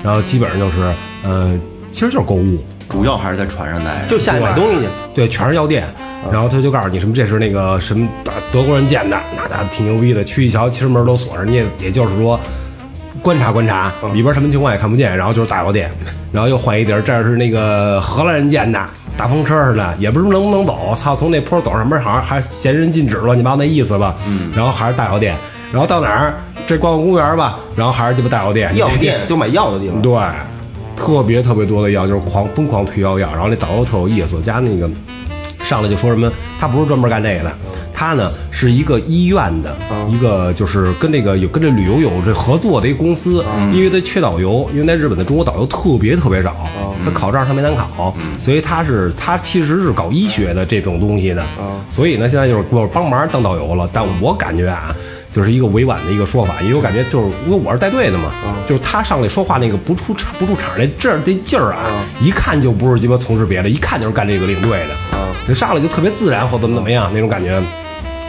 [0.00, 0.94] 然后基本上就是
[1.24, 1.58] 呃，
[1.90, 4.08] 其实就是购物，主要还是在船上待着。
[4.10, 4.86] 就下去买东西去。
[5.14, 5.86] 对，全是药店。
[6.30, 10.22] 然后他就告诉你什么，这是那个什么德德国人建的，那家挺牛逼的。
[10.22, 12.38] 去一瞧，其实门都锁着，你也也就是说
[13.22, 15.16] 观察观察，里边什么情况也看不见。
[15.16, 15.90] 然后就是大药店，
[16.30, 18.78] 然后又换一地儿，这儿是那个荷兰人建的，
[19.16, 20.94] 大风车似的，也不知能不能走。
[20.94, 24.14] 操，从那坡走上门，好像还闲人禁止乱七八糟那意思吧。
[24.26, 24.52] 嗯。
[24.54, 25.34] 然后还是大药店，
[25.72, 26.34] 然后到哪儿
[26.66, 28.76] 这逛逛公园吧，然后还是鸡巴大药店。
[28.76, 30.02] 药店就买药的地方。
[30.02, 30.12] 对，
[31.00, 34.88] 特别特别多的药，就是狂疯狂推销药，然后那导游特有意思，加那个
[35.62, 36.30] 上来就说什么，
[36.60, 37.52] 他不是专门干这个的，
[37.90, 39.74] 他呢是一个医院的、
[40.10, 43.42] 一个就是跟这个有跟这旅游有这合作的一个公司，
[43.72, 46.54] 因为他缺导游，因为在日本的中国导游特别特别少，
[47.02, 51.42] 他考证他没难考，所以他是他其实是搞医学的这种东西的，
[51.88, 54.94] 所以呢现在就是我帮忙当导游了，但我感觉啊。
[55.32, 58.32] 就是一个委婉的一个说法，因为我感觉就是因为我是带队的嘛，
[58.66, 64.94] 就是他上来说话那个不出场不出场那这儿这劲儿啊，一看就不是鸡巴从事别的，一看就是干这个领队的，
[65.46, 67.62] 就上来就特别自然或怎么怎么样那种感觉。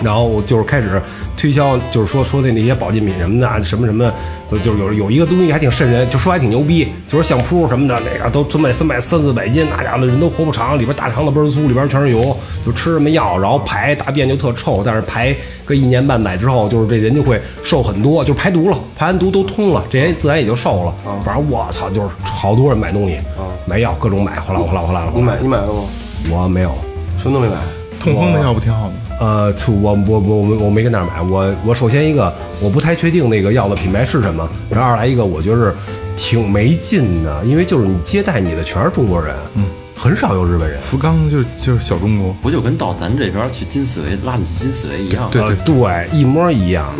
[0.04, 1.02] 然后就是开始
[1.38, 4.12] 推销，就是说说的那些保健品什么的啊，什么什么，
[4.47, 12.36] 就就是有有一个东西还挺瘆人，就说还挺牛逼，就说相扑什么的，那个都准备三百三四百斤，那家伙的人都活不长，里边大肠子倍儿粗，里边全是油，
[12.66, 15.36] 就吃什么药，然后排大便就特臭，但是排
[15.66, 20.93] 个一年半载之后，就是这人就会瘦很多，就是排毒了，排完毒都通了，这人自然也就瘦了。
[21.24, 23.18] 反正我操，就是好多人买东西，
[23.66, 25.12] 买药各种买，哗啦哗啦哗啦。
[25.16, 25.84] 你买你买了吗？
[26.32, 26.72] 我没有。
[27.18, 27.80] 什么都没买。
[28.02, 28.93] 痛风的药不挺好吗？
[29.20, 35.74] 呃，我我我我我没跟那儿买，我我首先一个我不太确定那个药的品牌是什么，然后二来一个我觉得
[36.18, 40.80] 挺没劲的，因为就是你接待你的全是中国人，嗯，很少有日本人。
[40.82, 45.30] 福冈就就是小中国，不就跟到咱这边去金思维拉你去金思维一样？
[45.32, 46.93] 对对对，一模一样。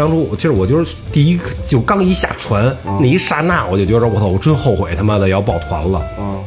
[0.00, 6.02] 当初我其实我就是第一就刚一下船、那一刹那，我就觉得我操，我真后悔他妈的要抱团了。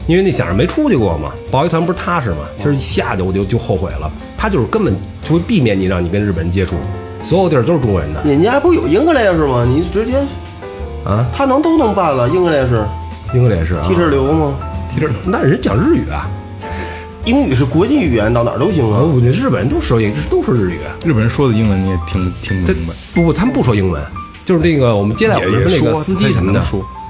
[0.07, 2.37] 因为那想着没出去过嘛，报一团不是踏实嘛。
[2.57, 4.91] 其实一下去我就就后悔了，他就是根本
[5.23, 6.73] 就会避免你让你跟日本人接触，
[7.21, 9.63] 所有地儿都是中国人的人家不有英格兰是吗？
[9.69, 10.17] 你直接
[11.05, 11.27] 啊。
[11.37, 12.83] 他能都能办了，英格兰是
[13.35, 14.55] 英格兰是啊，提着流吗？
[14.91, 16.27] 提着，那人讲日语啊。
[17.25, 19.01] 英语是国际语言，到哪儿都行啊。
[19.01, 20.79] 我觉得日本人都说英都说日语。
[21.05, 22.93] 日本人说的英文你也听听不他明白。
[23.13, 24.01] 不不，他们不说英文，
[24.43, 26.61] 就是那个我们接待我们那个司机什么的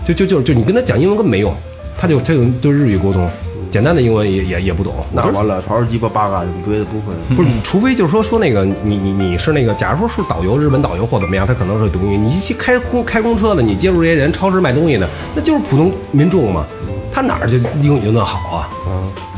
[0.06, 1.52] 就就就就你跟他讲英文根本没用，
[1.98, 3.28] 他就他就就日语沟通，
[3.72, 4.94] 简单的英文也也也不懂。
[5.12, 7.14] 那完了，全是鸡巴八嘎，别的不会。
[7.36, 12.18] 不是，除非就是说说那个你你你是那个，假如说是导游，日本导游或怎么样，他可能是懂英语。
[12.18, 16.68] 你去开公开公车的，你接触这些人，超市卖东西的，那就是普通民众嘛，
[17.14, 18.70] 他哪儿就英语就那好啊？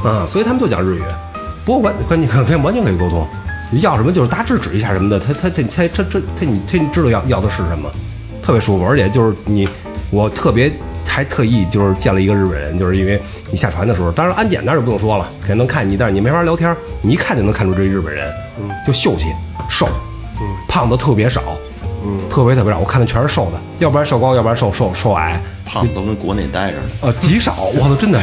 [0.03, 1.01] 啊，所以他们就讲日语。
[1.65, 3.27] 不过完关键可可以完全可以沟通，
[3.71, 7.89] 你要什么就是大致指一下什么的，他他他他他这他你他你知道要要的是什么，
[8.41, 9.67] 特别舒服，而且就是你
[10.11, 10.71] 我特别
[11.07, 13.19] 还特意就是见了一个日本人，就是因为
[13.49, 18.69] 你下船的时候，当然安检那儿就不用说了，肯定能看你，但是你没法聊天，你一看就能看出这日本人，嗯。
[18.85, 19.33] 就秀气
[19.69, 19.87] 瘦，
[20.39, 20.45] 嗯。
[20.67, 21.41] 胖子特别少，
[22.05, 22.19] 嗯。
[22.29, 26.83] 特别特别少，我看的全是瘦的，要不然瘦高，要不然瘦瘦瘦矮，胖都跟国内待着呢。
[27.01, 28.19] 呃，极少，我操，真的。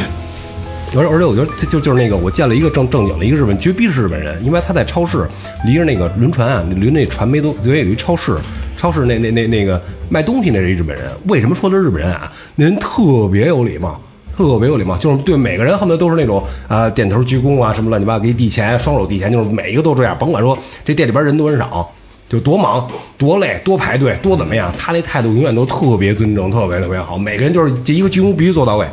[0.95, 5.27] 而且而且我觉得就就是那个，我见了一个正正经的一个日本，绝逼是日本人，因为他在超市
[5.65, 8.37] 离着那个轮船啊，离那船没多，对，有一超市，
[8.77, 11.05] 超市那那那那个卖东西那是一日本人。
[11.27, 12.31] 为什么说的日本人啊？
[12.55, 13.99] 那人特别有礼貌，
[14.37, 21.91] 特别有礼貌，就是对每个人恨不得都是那种啊、点头鞠躬啊，什么乱七八糟给你递钱，双手递钱，就是每一个都这样，甭管说这店里边人多人少。
[22.33, 27.15] 就多忙多累多排队多怎么样，他那态度永远都特别尊重，特别特别好。
[27.15, 28.87] 每个人就是这一个鞠躬必须做到位，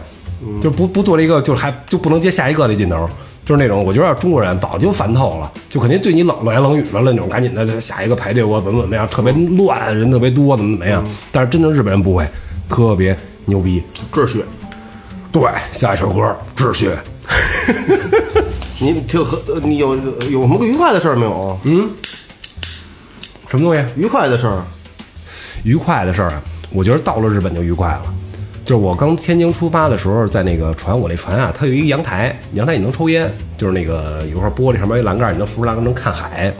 [0.60, 3.08] 就不不做这个，就是还就不能接下一个的劲头，
[3.46, 11.02] 就是那种我觉得要中国人早就烦透了，就肯定对你冷冷言冷语了那种，赶紧的下一个排队我怎么怎么样，特别乱，人特别多，怎么怎么样。
[11.32, 12.28] 但是真正日本人不会，
[12.68, 13.16] 特别
[13.46, 13.82] 牛逼，
[14.12, 14.44] 秩序。
[15.32, 16.90] 对，下一首歌秩序。
[18.82, 19.94] 你挺和呃你有
[20.30, 21.58] 有什么愉快的事儿没有？
[21.64, 21.88] 嗯，
[23.50, 23.84] 什么东西？
[23.96, 24.62] 愉快的事儿。
[25.64, 28.02] 愉快的事儿啊，我觉得到了日本就愉快了。
[28.64, 33.28] 就是我刚天津出发的时候，在那个船，我那船啊，它有一个阳台，阳台你能抽烟，
[33.58, 36.54] 就是那个有块玻璃上面一栏杆，你能扶着栏杆能看海。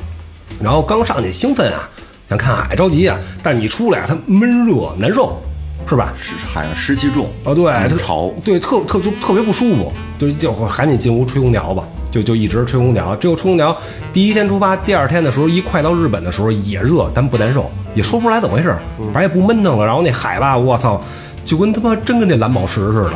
[0.61, 1.89] 然后刚上去兴奋啊，
[2.29, 5.41] 想看海，着急啊，但是你出来啊，它闷热难受，
[5.89, 6.13] 是吧？
[6.21, 13.15] 是海上湿气重哦，对，它潮，对，特特就特别不舒服，就就赶紧进屋吹空调吧，就就一直吹空调。
[13.17, 13.77] 只有吹空调，
[14.13, 18.77] 第一天出发，第二天的时候，一快到日本的时候也热，但不难受，也说不出来怎么回事，
[19.13, 19.85] 反正也不闷腾了。
[19.85, 21.01] 然后那海吧，我操，
[21.45, 23.13] 就跟他妈真跟那蓝宝石似的，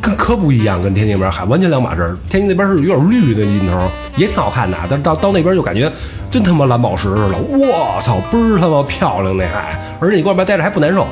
[0.00, 2.16] 跟可不一样，跟天津那边海完全两码事儿。
[2.28, 5.90] 天津那边是有点绿的劲头，也挺好看的，但是到到那边就感觉
[6.30, 11.06] 真他妈蓝宝石似的，我操，倍儿他妈漂亮那海，而且你外边待着还不难受。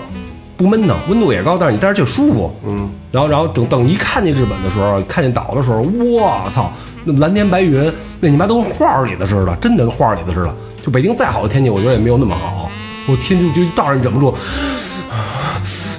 [0.58, 2.52] 不闷腾，温度也高，但是你待着就舒服。
[2.66, 6.72] 嗯，然后然后等等一看见日本的时候，看见岛的时候，我操，
[7.04, 10.54] 那蓝天白云，那你妈都跟画里的似的，真的跟画里的似的。
[10.84, 12.68] 就北京再好的天气，我觉得也没有那么好。
[13.06, 14.34] 我天就就到那儿忍不住，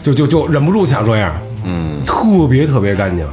[0.03, 1.33] 就就就忍不住想这样。
[1.63, 3.25] 嗯，特别特别干净，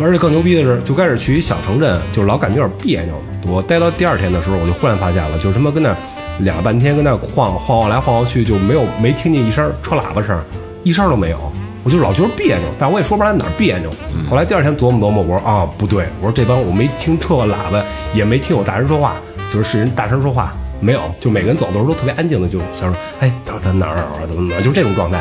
[0.00, 3.14] 而且更牛逼的是，就开始去一小城镇，就老感觉有点别扭。
[3.52, 5.94] 我待到第二天的时候，我就忽然发现了，就是他妈跟那
[6.38, 10.38] 儿两个半天，跟那晃晃晃来晃晃去，就没有没听见一声车喇叭声，
[10.82, 11.38] 一声都没有。
[11.82, 13.88] 我就老觉得别扭，但我也说不出来哪儿别扭。
[14.28, 17.80] 后来第二天琢磨琢磨，我说啊不对，我说这帮我没听车喇叭，
[18.12, 19.14] 也没听有大人说话，
[19.52, 25.20] 就是是人大声说话没有，就每个人走的时候都特别安静的，就想说哎到他哪儿哪儿啊怎么怎么，就这种状态。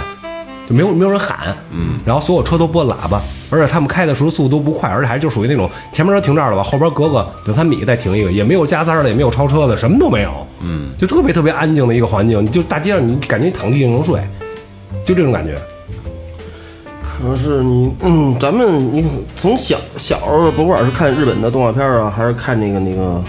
[0.67, 14.19] 就没有没有人喊，嗯，然后所有车都拨喇叭，而且他们开的时候速度都不快，而且还就属于那种前面车停这儿了吧，后边隔个两三米再停一个，也没有加塞儿的，也没有超车的，什么都没有，嗯，就特别特别安静的一个环境，就大街上你感觉你躺地就能睡，
[15.03, 15.55] 就这种感觉。
[17.17, 19.05] 可是你，嗯，咱们你
[19.37, 23.23] 从小小时候，不管是看日本的动画片啊，还是看那个那个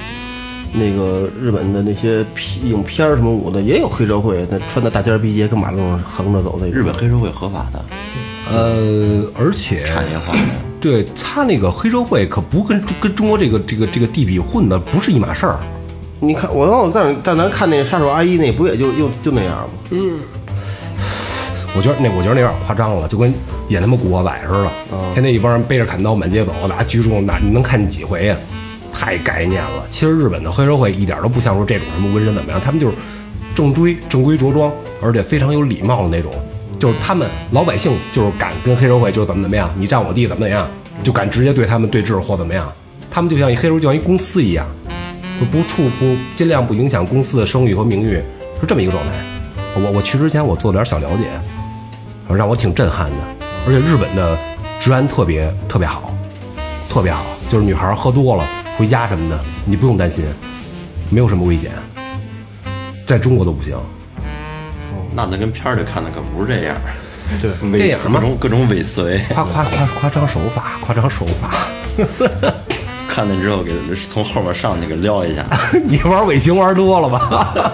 [0.73, 6.73] 那个日本的那些片影片儿什么舞的，也有黑社会，那穿的大尖儿逼鞋跟马路上横着走那种。
[6.73, 7.85] 日本黑社会合法的，
[8.51, 10.39] 呃，而且产业化的。
[10.81, 15.59] 对他那个黑社会可不跟跟中国这个这个这个地痞混的不是一码事儿。
[16.21, 19.69] 你看，我当但但咱看那个杀手阿姨那不也就又就那样吗？
[19.91, 20.19] 嗯
[21.77, 23.35] 我觉得那我觉得那有点夸张了，就跟
[23.69, 24.71] 演他妈古惑仔似的，
[25.13, 28.37] 天天一帮人背着砍刀满街走，拿狙击那你能看见几回呀？
[28.99, 29.87] 太概念了。
[29.91, 32.95] 其实日本的黑社会一点都不像说这种什么纹身怎么样，他们就是
[33.55, 34.73] 正规正规着装，
[35.03, 36.33] 而且非常有礼貌的那种。
[36.79, 40.69] 就是他们老百姓就是敢跟黑社会就是怎么怎么样，你占我地怎么怎么样，
[41.03, 42.73] 就敢直接对他们对峙或怎么样。
[43.11, 44.67] 他们就像一黑社会就像一公司一样，
[45.51, 48.23] 不处不尽量不影响公司的声誉和名誉，
[48.61, 49.13] 是这么一个状态。
[49.75, 53.17] 我我去之前我做了点小了解，让我挺震撼的。
[53.67, 54.39] 而且日本的
[54.79, 56.15] 治安特别特别好，
[56.91, 58.45] 特别好，就是女孩喝多了
[58.77, 60.25] 回家什么的，你不用担心，
[61.11, 61.73] 没有什么危险。
[63.07, 63.77] 在中国都不行，
[65.15, 66.77] 那咱跟片儿里看的可不是这样。
[67.41, 71.55] 对， 尾电影嘛各种各种尾随，夸夸夸夸张手法，夸张手法。
[73.09, 75.45] 看见之后给从后面上去给撩一下。
[75.85, 77.73] 你玩尾行玩多了吧？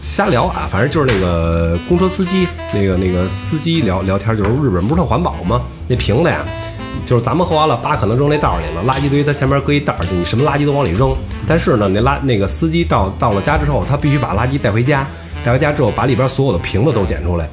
[0.00, 5.60] 瞎聊啊，反正就是那个公车司机，那个那个司机聊聊天，就是日本不是特环保吗？
[5.86, 6.44] 那瓶子呀，
[7.04, 11.14] 就是咱们喝完了，把可能扔那道里了，垃圾堆它前面搁一袋儿，就你什么垃圾都往里扔。
[11.46, 15.06] 但是呢，那垃那个司机到到了家之后，他必须把垃圾带回家，
[15.44, 17.48] 带回家之后把里边所有的瓶子都捡出来，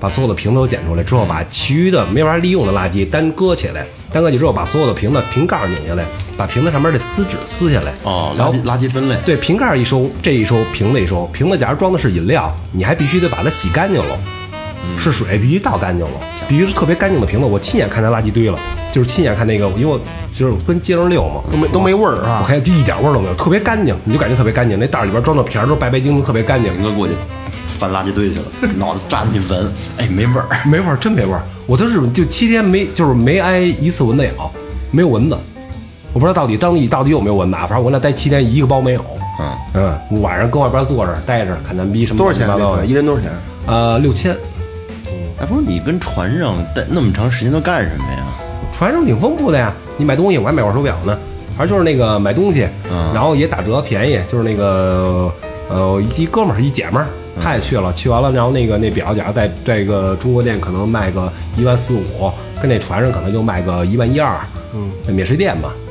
[0.00, 6.04] 把所有的瓶子都捡出来之后，把其余的没法利用的垃圾单搁起来，单搁起之后，把所有的瓶子瓶盖儿拧下来，
[6.36, 9.14] 把瓶子上面的撕纸撕下来，哦，然后垃圾垃圾分类。
[9.26, 14.18] 对，瓶盖一收，这一收，瓶子一收，瓶子假如装的是饮料，你还必须得把它洗干净了，
[14.98, 16.12] 是水必须倒干净了，
[16.48, 17.46] 必须是特别干净的瓶子。
[17.46, 18.58] 我亲眼看见垃圾堆了，
[18.92, 20.00] 就是亲眼看那个，因为我
[20.32, 22.46] 就是跟街上溜嘛，都没都没味儿啊我。
[22.46, 24.78] 看就一点味儿都没有，特别干净，你就感觉特别干净。
[24.78, 27.14] 那袋里边装的瓶儿都白白净净，特别干净，林哥过去
[27.78, 28.44] 翻垃圾堆去了，
[28.76, 30.46] 脑子扎进去闻，哎，没味儿。
[30.66, 31.42] 没味儿，真没味儿。
[31.66, 34.50] 我在日本就七天没，就是没挨一次蚊子咬，
[34.90, 35.36] 没有蚊子。
[36.12, 39.04] 我不知道到底当地到底有没有蚊子，啊，反正我那待七天一个包没有。
[39.40, 42.46] 嗯嗯，晚上搁外边坐着待着看咱逼什么多少钱？
[42.46, 43.32] 乱七八糟的一人多少钱？
[43.66, 44.36] 呃，六千。
[45.38, 48.24] 哎，不是你跟船上待那么长时间都干什么呀？
[48.72, 51.18] 船上挺丰富的呀，你买东西我还买块手表呢，
[51.56, 55.32] 反正就是那个买东西，嗯然后也打折便宜，就是那个
[55.68, 57.06] 呃一哥们儿一姐们儿，
[57.40, 62.30] 他也去了，去完了，然后那个那表，假如在这个中国店可能卖个一万四五，
[62.60, 64.38] 跟那船上可能就卖个一万一二，
[64.74, 65.83] 嗯，免税店嘛，啊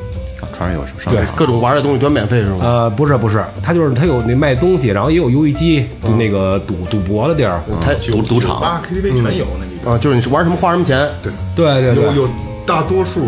[0.54, 2.58] 船上有商对场，各种玩的东西全免费是吗？
[2.62, 9.93] 呃，不是不是，他就是他有那卖东西，然后也有游戏机，就那个赌赌博的地儿，他赌赌场吧 KTV 全有那里边。
[9.93, 11.10] 啊，就是你玩什么花什么钱。
[11.22, 12.30] 对，对对对，有有
[12.66, 13.26] 大多数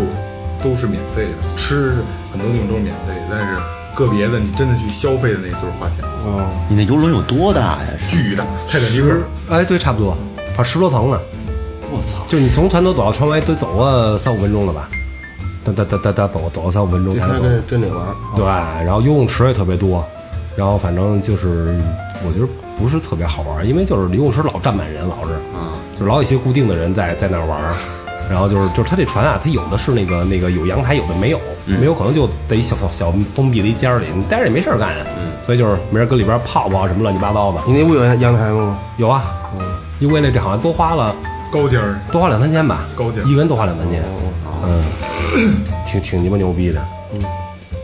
[0.64, 1.92] 都是免费的，吃
[2.32, 3.56] 很多地方都是免费的，但是
[3.94, 7.88] 个别的你真的去消费的那个都是花钱，哦，你那游轮有多大呀？
[8.08, 9.18] 巨大，泰坦尼克。
[9.50, 10.16] 哎对，差不多，
[10.56, 11.18] 跑十多层呢。
[11.88, 12.26] 我操！
[12.28, 14.88] 就你从船头走到船尾得走个三五分钟了吧？
[15.72, 17.42] 哒哒哒哒哒走走三五分钟才能走。
[17.42, 18.06] 真真得玩。
[18.34, 20.04] 对，然后游泳池也特别多，
[20.56, 21.78] 然后反正就是
[22.24, 22.46] 我觉得
[22.78, 25.30] 不是特别好玩，因为就是游泳池老站满人，老是，
[25.92, 27.74] 就是老有一些固定的人在在那儿玩儿。
[28.28, 35.04] 然后就是就是他这船啊，它有的是那个那个有阳台，有的没有，没有可能就在一小小小封闭的一间儿里，你待着也没事儿干呀。
[35.44, 37.60] 所以就是没人搁里边泡泡什么乱七八糟的。
[37.68, 38.76] 你那屋有阳台吗？
[38.96, 39.22] 有啊，
[40.00, 41.14] 因为了这好像多花了
[41.52, 44.02] 高尖儿，多花两三千吧，高点一个人多花两三千，
[44.64, 44.82] 嗯，
[45.90, 47.20] 挺挺鸡巴牛逼的，嗯，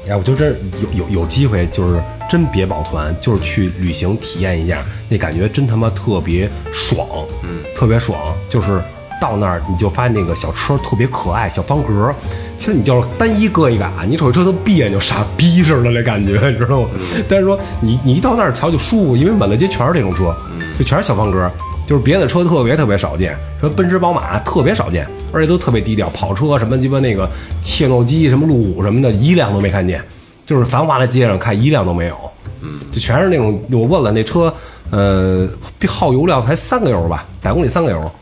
[0.09, 0.57] 哎，我就真
[0.95, 7.07] 有有有机会，就是真别抱团，就是去旅行体验一下，那感觉真他妈特别爽，
[7.43, 8.18] 嗯，特别爽，
[8.49, 8.82] 就是
[9.20, 12.14] 到那儿你就发现那个小车特别可爱，小方格。
[12.59, 16.90] 其实你就是单一搁一个啊，你瞅这车都别扭，傻逼似的那感觉，你知道吗？
[17.28, 20.32] 但是说你你一到那儿瞧就舒服，因为满大街全是这种车，
[20.78, 21.51] 就全是小方格，
[21.87, 27.28] 就是别的车特别特别少见，什么奔驰、宝马特别少见，而且都特别低调，跑车什么鸡巴那个
[27.61, 30.03] 切诺基、什么路虎什么的，一辆都没看见，
[30.47, 32.16] 就是繁华的街上看一辆都没有，
[32.62, 34.55] 嗯，就全是那种我问了那车，
[34.91, 35.49] 呃，
[35.87, 38.12] 耗油量才三个油吧，百公里三个油，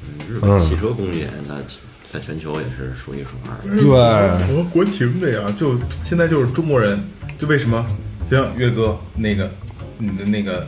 [0.00, 1.54] 嗯日本汽车工业那
[2.02, 3.82] 在全球也是数一数二的。
[3.82, 5.74] 对，符合国情这样，就
[6.04, 7.02] 现在就是中国人，
[7.38, 7.84] 就为什么？
[8.30, 9.50] 就像岳哥那个
[9.98, 10.66] 你的那个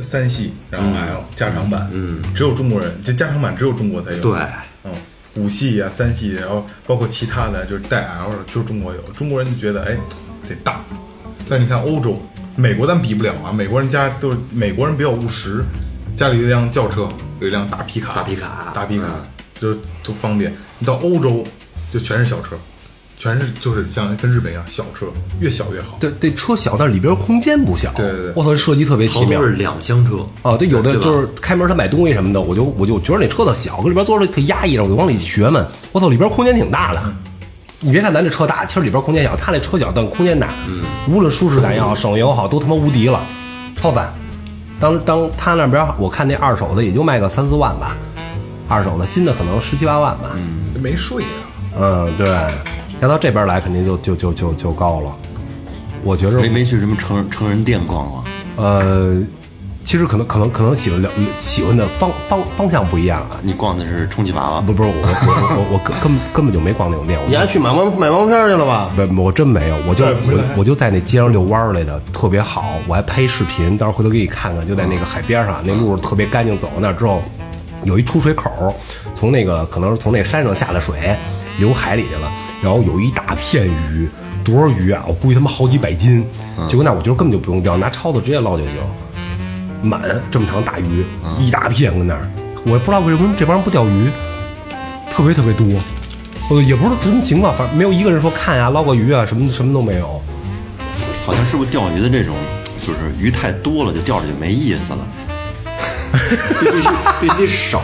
[0.00, 4.38] 三系，然后 L 加长版，嗯，只有中国人，这加长版只有中国才有，对，
[4.84, 4.92] 嗯，
[5.34, 9.96] 五系呀、三系，然后包括其他的，就是带 L 的，就是中国有，中国人就觉得哎
[10.48, 10.80] 得大，
[11.48, 12.20] 但是你看欧洲、
[12.56, 15.64] 美国咱比不了啊，美国人家都是美国人比较务实，
[16.16, 17.08] 家里有一辆轿车，
[17.40, 19.06] 有一辆大皮卡，大皮卡大皮卡，
[19.60, 20.52] 就都方便。
[20.78, 21.44] 你到欧洲
[21.92, 22.56] 就全是小车，
[23.22, 25.06] 全是就是像跟日本一样小车，
[25.38, 25.96] 越小越好。
[26.00, 27.92] 对，这车小，但是里边空间不小。
[27.92, 29.48] 对对对我操，这设计特别奇妙好多。
[29.48, 35.64] 是两厢车哦，对，有的就是开门他买东西什么的，我就我就觉得那车子小，搁里边坐着特压抑着，我就往里学嘛。
[35.92, 37.00] 我操，里边空间挺大的。
[37.78, 40.48] 你别看咱这车大，其实里边空间小，他那车小，但空间大。
[40.66, 43.20] 嗯，无论舒适感也好，省油也好，都他妈无敌了，
[43.76, 44.12] 超赞。
[44.80, 47.96] 当当他那边我看那二手的也就卖个三四万吧，
[48.66, 50.32] 二手的新的可能十七八万吧。
[50.34, 52.26] 嗯没税啊，嗯，对，
[53.02, 55.12] 要到这边来肯定就就就就就高了。
[56.04, 58.24] 我觉着没没去什么成人成人店逛逛，
[58.56, 59.20] 呃，
[59.84, 63.40] 其实可能可能可能喜欢了喜欢的方方方向不一样啊。
[63.42, 68.92] 你逛的是充气娃娃，不不是我我我我根根本根本就没逛那种店，我你还去买毛买毛片去了吧？
[68.94, 77.20] 不我真没有，我就我我就在那街上遛弯儿来的，特别好，我还拍视频，到时候回头给你看看，就在那个海边上，那路特别干净，走到那之后，
[77.82, 78.72] 有一出水口，
[79.12, 81.16] 从那个可能是从那山上下的水
[81.58, 82.32] 流海里去了，
[82.62, 84.08] 然后有一大片鱼，
[84.44, 85.04] 多少鱼啊？
[85.08, 86.24] 我估计他妈好几百斤，
[86.68, 88.74] 结果那我觉得根本就不用钓，拿抄子直接捞就行。
[89.82, 90.00] 满
[90.30, 91.04] 这么长大鱼，
[91.40, 92.30] 一大片搁那儿，
[92.64, 94.08] 我也不知道为什么这帮人不钓鱼，
[95.10, 95.66] 特别特别多。
[96.50, 100.22] 呃，也不知道什么情况，反正没有一个人说看呀、捞个鱼啊，什么什么都没有。
[101.26, 102.36] 好像是不是钓鱼的这种，
[102.86, 104.98] 就是鱼太多了，就钓着就没意思了。
[106.60, 106.88] 必须
[107.20, 107.80] 必须得少，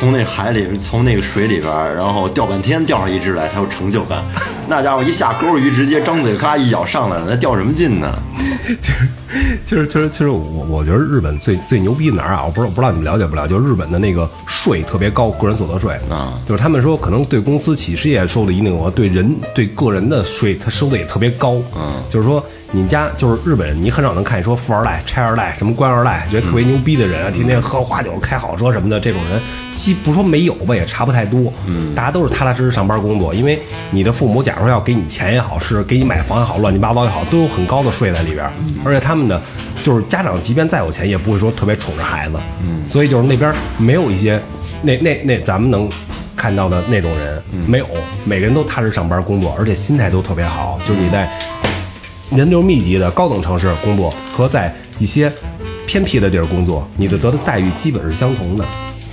[0.00, 4.24] 从那海里，从那个水里边，然后钓半天钓上一只来才有成就感。
[4.66, 8.10] 那家伙一下钩鱼，直接张嘴咔一咬上来了，那钓什么劲呢？
[8.80, 9.08] 其 实，
[9.64, 12.44] 其实，其实，其实我我觉得日本最最牛逼哪儿啊？
[12.44, 21.54] 我不知道不知道你们了解不了解，就是日本的那个税特别高，个人所得税啊，就是他们说可能对公司企事业收的一定额，对人对个人的税他收的也特别高。
[21.76, 29.40] 嗯，就是说你家就是日本人，你很少能看见说富二代、拆二代、什么官二代，觉得特别牛逼的人啊，天天喝花酒、开好车什么的这种人，
[29.72, 31.52] 既不说没有吧，也差不太多。
[31.66, 33.60] 嗯，大家都是踏踏实实上班工作，因为
[33.90, 38.52] 你的父母假如说要给你钱也好，是给你买房也好，乱七八糟也好，都有很高的税在里边儿。
[38.84, 39.40] 而且他们的
[39.82, 42.36] 就是家长，即便再有钱，也不会说特别宠着孩子。
[42.62, 44.40] 嗯，所以就是那边没有一些
[44.82, 45.88] 那那那咱们能
[46.36, 47.86] 看到的那种人，没有，
[48.24, 50.78] 每个人都踏实上班工作，而且心态都特别好。
[50.86, 51.28] 就是你在
[52.30, 55.30] 人流密集的高等城市工作和在一些
[55.86, 58.64] 偏僻的地儿工作，你的得的待遇基本是相同的，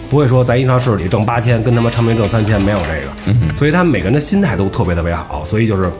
[0.09, 3.55] 不会说在一超市里挣八千，跟他妈昌平挣三千，没有这个。
[3.55, 5.91] 所以他们每个人的心态都特别特别好，所以就是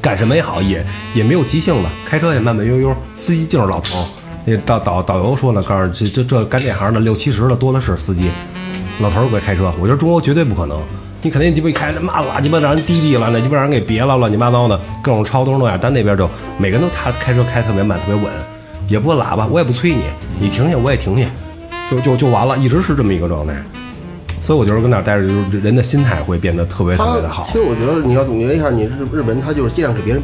[0.00, 0.84] 干什么也好，也
[1.14, 4.06] 也没有急性子，开车也慢慢悠悠，司机就是老头。
[4.44, 8.30] 那导导导游说呢，告诉这这这干这行的六七十的多的是司机，
[9.00, 10.80] 老头儿会开车，我觉得中国绝对不可能。
[11.22, 15.78] 你肯定鸡巴一开那妈拉鸡巴让人滴滴了，那鸡巴让人给别了，乱七八糟的，各种超都是那样。
[15.78, 16.26] 咱那边就
[16.56, 18.32] 每个人都他开车开特别慢，特别稳，
[18.88, 20.04] 也不喇叭，我也不催你，
[20.38, 21.26] 你停下我也停下，
[21.90, 23.54] 就就就完了，一直是这么一个状态。
[24.50, 27.52] 所以我觉得跟那儿待着，就是人的心态会变得特别特别的好其。
[27.52, 30.20] 实我觉得你要总结一下，你日日本人他就是尽量给别人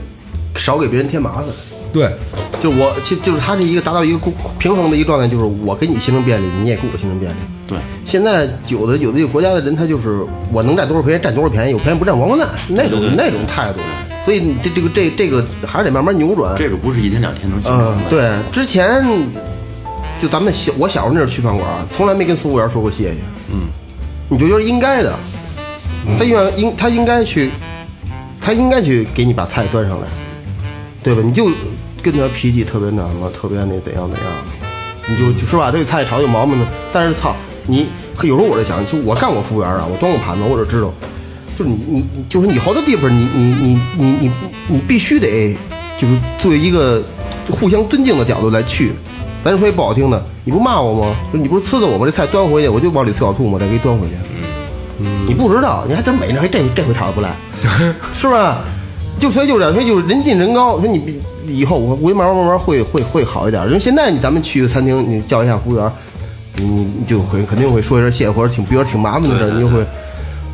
[0.56, 1.44] 少给别人添麻烦。
[1.92, 2.10] 对，
[2.60, 7.36] 就是我，其就是他是一个达到一个公平衡的一个状态，就是我给你形成便利，你也给我形成便利。
[7.68, 13.78] 对，现在有的有的有国家的人，他就是我能占多少便宜占多少便宜，有便宜不占王八蛋那种那种态度。
[14.24, 16.52] 所以你这这个这这个还是得慢慢扭转。
[16.58, 18.10] 这个不是一天两天能形嗯成，的。
[18.10, 19.06] 对，之前
[20.20, 23.14] 就咱们小我小时候那阵儿去饭馆，从来没跟服务员说过谢谢。
[23.52, 23.68] 嗯，
[24.28, 25.14] 你就觉得应该的，
[26.18, 27.50] 他应该应他应该去，
[28.40, 30.06] 他应该去给你把菜端上来，
[31.02, 31.22] 对吧？
[31.24, 31.48] 你就
[32.02, 34.26] 跟他脾气特别那什么，特别那怎样怎样，
[35.06, 36.66] 你就就是吧，这个菜炒有毛病呢。
[36.92, 37.36] 但是操，
[37.66, 37.86] 你
[38.22, 40.92] 有时候我在想，就我干过服务员啊，我端过盘子，我就知道，
[41.56, 44.30] 就是你你就是你好多地方你你你你你
[44.66, 45.56] 你必须得
[45.96, 47.00] 就是作为一个
[47.48, 48.92] 互相尊敬的角度来去。
[49.46, 51.14] 咱说句不好听的，你不骂我吗？
[51.32, 52.04] 就你不是呲的我吗？
[52.04, 54.14] 这菜端回去，我就往里呲小吐沫，再给你端回去。
[54.98, 57.30] 嗯，你不知道，你还真没呢，还这这回炒的不赖，
[58.12, 58.58] 是吧？
[59.18, 60.78] 就所以就是这样，所以就是人近人高。
[60.80, 63.64] 说你以后我我慢慢慢慢会会会好一点。
[63.66, 65.90] 因为现在你咱们去个餐厅，你叫一下服务员，
[66.56, 69.84] 你你就会肯定会说一声谢谢，或者挺比如说挺麻烦的事，你就会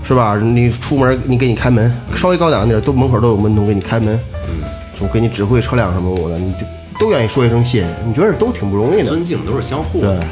[0.04, 0.36] 是吧？
[0.36, 4.62] 你出门你给你开门，稍微高档点儿都门口都有门童给你开门，嗯，
[4.96, 6.58] 什么给你指挥车辆什么我的，你就
[6.98, 7.86] 都愿意说一声谢谢。
[8.06, 10.24] 你觉得都挺不容易的，尊敬都是相互对的。。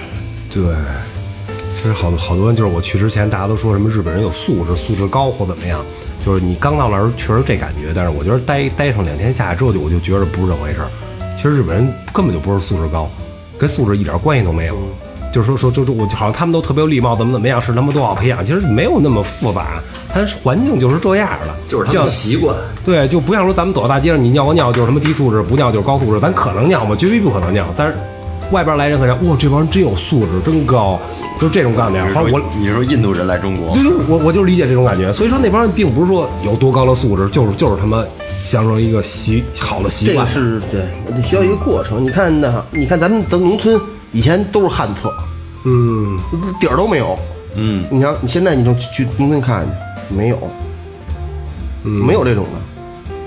[0.50, 0.62] 对，
[1.76, 5.84] 其实好多好多人就是我去之前，大家都说什么日本人有素质，素质高或怎么样。
[6.24, 10.90] 就是你刚到那儿确实这感觉，但是我觉得待待上两天下来之后，就我就觉得不是这么回事儿。
[11.36, 13.08] 其实日本人根本就不是素质高，
[13.56, 14.76] 跟素质一点关系都没有。
[15.32, 19.80] 就是说说就就我好像他们都特别有礼貌，怎么怎么样，是他们多好培养，其实没有那么复杂，
[20.12, 22.54] 它环境就是这样的，就是他们像习惯，
[22.84, 26.96] 对，就不像说咱们走到大街上，你尿个尿就是什么低素质，不尿就是高素质，咱可能尿吗？
[26.96, 27.66] 绝对不可能尿。
[27.76, 27.94] 但是
[28.50, 30.98] 外边来人可能哇，这帮人真有素质，真高，
[31.40, 32.02] 就是这种感觉。
[32.12, 35.12] 反正我你是说印度人来中国对，对，我我就理解这种感觉。
[35.12, 38.04] 所以说那帮人并不是说有多高的素质，就是就是他妈
[38.42, 40.46] 享受一个习好的习惯这个。
[40.46, 40.80] 是对，
[41.14, 42.02] 得需要一个过程。
[42.02, 43.80] 你看那，你看咱们咱农村
[44.12, 45.12] 以前都是旱厕，
[45.64, 46.18] 嗯，
[46.60, 47.18] 底儿都没有。
[47.54, 49.64] 嗯，你想，你现在你就去农村看
[50.08, 50.38] 去，没有，
[51.84, 52.60] 嗯没有这种的。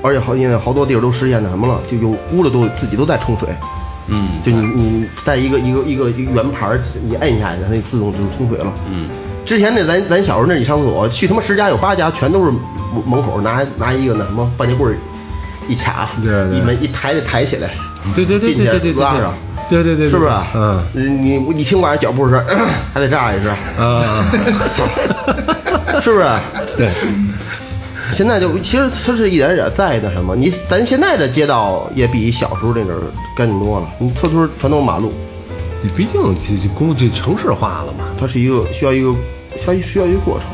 [0.02, 3.50] 而且好，现在好多地儿都实现那什么了，就有屋子都自己都在冲水。
[4.08, 8.74] 嗯，就你你在一个一个一个一个圆盘儿，你摁下去，它就自动就冲水了。
[8.92, 9.08] 嗯，
[9.46, 12.62] 之前那咱咱小时候那你上厕所，去他妈十家有八家全都是门
[13.06, 14.98] 门口拿拿一个那什么半截棍儿
[15.70, 17.70] 一卡，对对一门一抬就抬起来，
[18.14, 19.34] 对对对对对对对拉上，
[19.70, 20.32] 对对对，是不是？
[20.54, 22.44] 嗯，你你听晚上脚步声，
[22.94, 24.26] 还得这样一声，啊，
[26.02, 26.30] 是不是？
[26.78, 26.90] 对，
[28.14, 33.02] 现在就其实它是一点点在那什么，你咱现在的街道也比小时候那阵儿
[33.36, 35.14] 干净多了，你村村全都是马路，
[35.82, 38.06] 你毕竟这这工这城市化了嘛。
[38.20, 39.12] 它是一个需要一个
[39.58, 40.48] 需要需要一个过程。